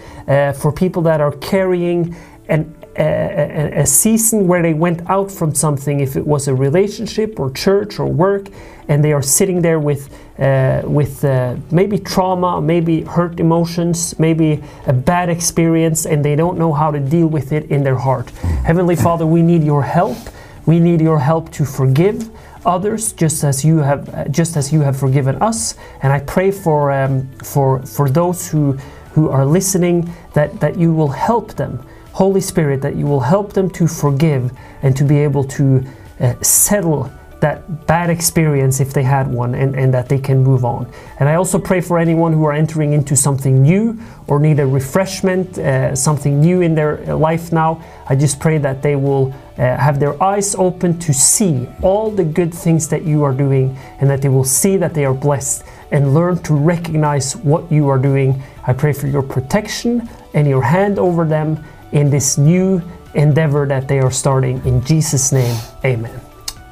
for 0.55 0.71
people 0.71 1.01
that 1.03 1.19
are 1.19 1.33
carrying 1.33 2.15
an 2.47 2.75
a, 2.97 3.77
a, 3.77 3.81
a 3.81 3.85
season 3.85 4.47
where 4.47 4.61
they 4.61 4.73
went 4.73 5.09
out 5.09 5.31
from 5.31 5.53
something, 5.55 5.99
if 5.99 6.15
it 6.15 6.25
was 6.25 6.47
a 6.47 6.55
relationship 6.55 7.39
or 7.39 7.51
church 7.51 7.99
or 7.99 8.05
work, 8.05 8.49
and 8.87 9.03
they 9.03 9.13
are 9.13 9.21
sitting 9.21 9.61
there 9.61 9.79
with 9.79 10.09
uh, 10.39 10.81
with 10.85 11.23
uh, 11.23 11.55
maybe 11.71 11.97
trauma, 11.99 12.59
maybe 12.59 13.01
hurt 13.01 13.39
emotions, 13.39 14.17
maybe 14.19 14.63
a 14.87 14.93
bad 14.93 15.29
experience, 15.29 16.05
and 16.05 16.25
they 16.25 16.35
don't 16.35 16.57
know 16.57 16.73
how 16.73 16.91
to 16.91 16.99
deal 16.99 17.27
with 17.27 17.51
it 17.51 17.69
in 17.69 17.83
their 17.83 17.97
heart. 17.97 18.29
Heavenly 18.65 18.95
Father, 18.95 19.27
we 19.27 19.41
need 19.41 19.63
your 19.63 19.83
help. 19.83 20.17
We 20.65 20.79
need 20.79 21.01
your 21.01 21.19
help 21.19 21.51
to 21.51 21.65
forgive 21.65 22.29
others 22.65 23.13
just 23.13 23.43
as 23.43 23.63
you 23.63 23.77
have 23.79 24.31
just 24.31 24.57
as 24.57 24.71
you 24.71 24.81
have 24.81 24.97
forgiven 24.97 25.41
us. 25.41 25.75
And 26.01 26.11
I 26.11 26.19
pray 26.19 26.51
for 26.51 26.91
um, 26.91 27.27
for 27.43 27.81
for 27.85 28.09
those 28.09 28.47
who 28.47 28.73
who 29.13 29.29
are 29.29 29.45
listening 29.45 30.11
that 30.33 30.59
that 30.59 30.77
you 30.77 30.93
will 30.93 31.09
help 31.09 31.53
them. 31.53 31.85
Holy 32.13 32.41
Spirit, 32.41 32.81
that 32.81 32.95
you 32.95 33.05
will 33.05 33.19
help 33.19 33.53
them 33.53 33.69
to 33.71 33.87
forgive 33.87 34.51
and 34.81 34.95
to 34.95 35.03
be 35.03 35.17
able 35.17 35.43
to 35.45 35.83
uh, 36.19 36.33
settle 36.41 37.11
that 37.43 37.85
bad 37.87 38.09
experience 38.09 38.79
if 38.79 38.93
they 38.93 39.03
had 39.03 39.27
one 39.27 39.53
and, 39.53 39.75
and 39.75 39.93
that 39.93 40.07
they 40.07 40.17
can 40.17 40.41
move 40.41 40.63
on. 40.63 40.89
And 41.19 41.27
I 41.27 41.35
also 41.35 41.59
pray 41.59 41.81
for 41.81 41.99
anyone 41.99 42.31
who 42.31 42.45
are 42.45 42.53
entering 42.53 42.93
into 42.93 43.17
something 43.17 43.61
new 43.61 43.99
or 44.27 44.39
need 44.39 44.61
a 44.61 44.65
refreshment, 44.65 45.57
uh, 45.57 45.93
something 45.93 46.39
new 46.39 46.61
in 46.61 46.73
their 46.73 47.03
life 47.13 47.51
now. 47.51 47.83
I 48.07 48.15
just 48.15 48.39
pray 48.39 48.59
that 48.59 48.81
they 48.81 48.95
will 48.95 49.33
uh, 49.57 49.75
have 49.75 49.99
their 49.99 50.15
eyes 50.23 50.55
open 50.55 50.97
to 50.99 51.13
see 51.13 51.67
all 51.81 52.09
the 52.09 52.23
good 52.23 52.53
things 52.53 52.87
that 52.87 53.03
you 53.03 53.23
are 53.23 53.33
doing 53.33 53.77
and 53.99 54.09
that 54.09 54.21
they 54.21 54.29
will 54.29 54.45
see 54.45 54.77
that 54.77 54.93
they 54.93 55.03
are 55.03 55.13
blessed 55.13 55.65
and 55.91 56.13
learn 56.13 56.41
to 56.43 56.53
recognize 56.53 57.35
what 57.35 57.69
you 57.69 57.89
are 57.89 57.99
doing. 57.99 58.41
I 58.65 58.71
pray 58.71 58.93
for 58.93 59.07
your 59.07 59.21
protection 59.21 60.09
and 60.33 60.47
your 60.47 60.63
hand 60.63 60.97
over 60.97 61.25
them 61.25 61.61
in 61.93 62.09
this 62.09 62.37
new 62.37 62.81
endeavor 63.13 63.65
that 63.67 63.87
they 63.87 63.99
are 63.99 64.11
starting. 64.11 64.63
In 64.65 64.83
Jesus' 64.83 65.31
name, 65.31 65.57
amen. 65.85 66.19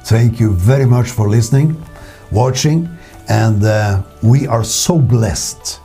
Thank 0.04 0.38
you 0.38 0.52
very 0.52 0.84
much 0.84 1.10
for 1.10 1.28
listening, 1.28 1.80
watching, 2.30 2.88
and 3.28 3.64
uh, 3.64 4.02
we 4.22 4.46
are 4.46 4.64
so 4.64 4.98
blessed. 4.98 5.81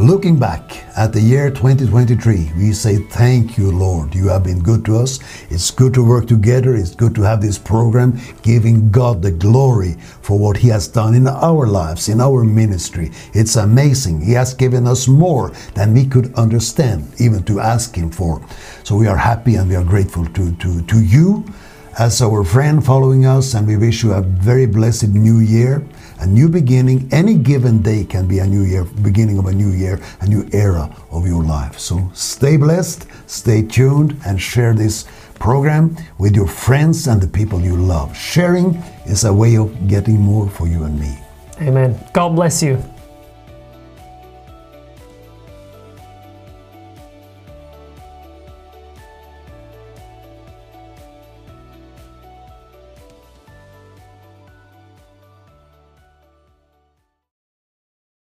Looking 0.00 0.40
back 0.40 0.84
at 0.96 1.12
the 1.12 1.20
year 1.20 1.50
2023, 1.50 2.50
we 2.56 2.72
say, 2.72 2.96
Thank 2.96 3.56
you, 3.56 3.70
Lord. 3.70 4.12
You 4.12 4.26
have 4.26 4.42
been 4.42 4.58
good 4.60 4.84
to 4.86 4.96
us. 4.96 5.20
It's 5.50 5.70
good 5.70 5.94
to 5.94 6.04
work 6.04 6.26
together. 6.26 6.74
It's 6.74 6.96
good 6.96 7.14
to 7.14 7.22
have 7.22 7.40
this 7.40 7.58
program, 7.58 8.18
giving 8.42 8.90
God 8.90 9.22
the 9.22 9.30
glory 9.30 9.92
for 10.20 10.36
what 10.36 10.56
He 10.56 10.66
has 10.70 10.88
done 10.88 11.14
in 11.14 11.28
our 11.28 11.68
lives, 11.68 12.08
in 12.08 12.20
our 12.20 12.42
ministry. 12.42 13.12
It's 13.34 13.54
amazing. 13.54 14.20
He 14.20 14.32
has 14.32 14.52
given 14.52 14.88
us 14.88 15.06
more 15.06 15.52
than 15.74 15.94
we 15.94 16.06
could 16.06 16.34
understand, 16.34 17.08
even 17.20 17.44
to 17.44 17.60
ask 17.60 17.94
Him 17.94 18.10
for. 18.10 18.44
So 18.82 18.96
we 18.96 19.06
are 19.06 19.16
happy 19.16 19.54
and 19.54 19.68
we 19.68 19.76
are 19.76 19.84
grateful 19.84 20.26
to, 20.26 20.56
to, 20.56 20.82
to 20.82 21.04
you 21.04 21.44
as 21.98 22.20
our 22.20 22.42
friend 22.42 22.84
following 22.84 23.26
us, 23.26 23.54
and 23.54 23.66
we 23.66 23.76
wish 23.76 24.02
you 24.02 24.12
a 24.12 24.22
very 24.22 24.66
blessed 24.66 25.08
new 25.08 25.38
year, 25.38 25.86
a 26.20 26.26
new 26.26 26.48
beginning. 26.48 27.08
Any 27.12 27.34
given 27.34 27.82
day 27.82 28.04
can 28.04 28.26
be 28.26 28.38
a 28.38 28.46
new 28.46 28.62
year, 28.62 28.84
beginning 28.84 29.38
of 29.38 29.46
a 29.46 29.52
new 29.52 29.70
year, 29.70 30.00
a 30.20 30.26
new 30.26 30.48
era 30.52 30.94
of 31.10 31.26
your 31.26 31.42
life. 31.42 31.78
So 31.78 32.10
stay 32.14 32.56
blessed, 32.56 33.06
stay 33.26 33.62
tuned, 33.62 34.20
and 34.26 34.40
share 34.40 34.74
this 34.74 35.06
program 35.34 35.96
with 36.18 36.34
your 36.34 36.46
friends 36.46 37.06
and 37.06 37.20
the 37.20 37.28
people 37.28 37.60
you 37.60 37.76
love. 37.76 38.16
Sharing 38.16 38.74
is 39.06 39.24
a 39.24 39.32
way 39.32 39.56
of 39.56 39.88
getting 39.88 40.20
more 40.20 40.48
for 40.48 40.66
you 40.66 40.84
and 40.84 40.98
me. 40.98 41.18
Amen. 41.60 41.98
God 42.12 42.30
bless 42.30 42.62
you. 42.62 42.82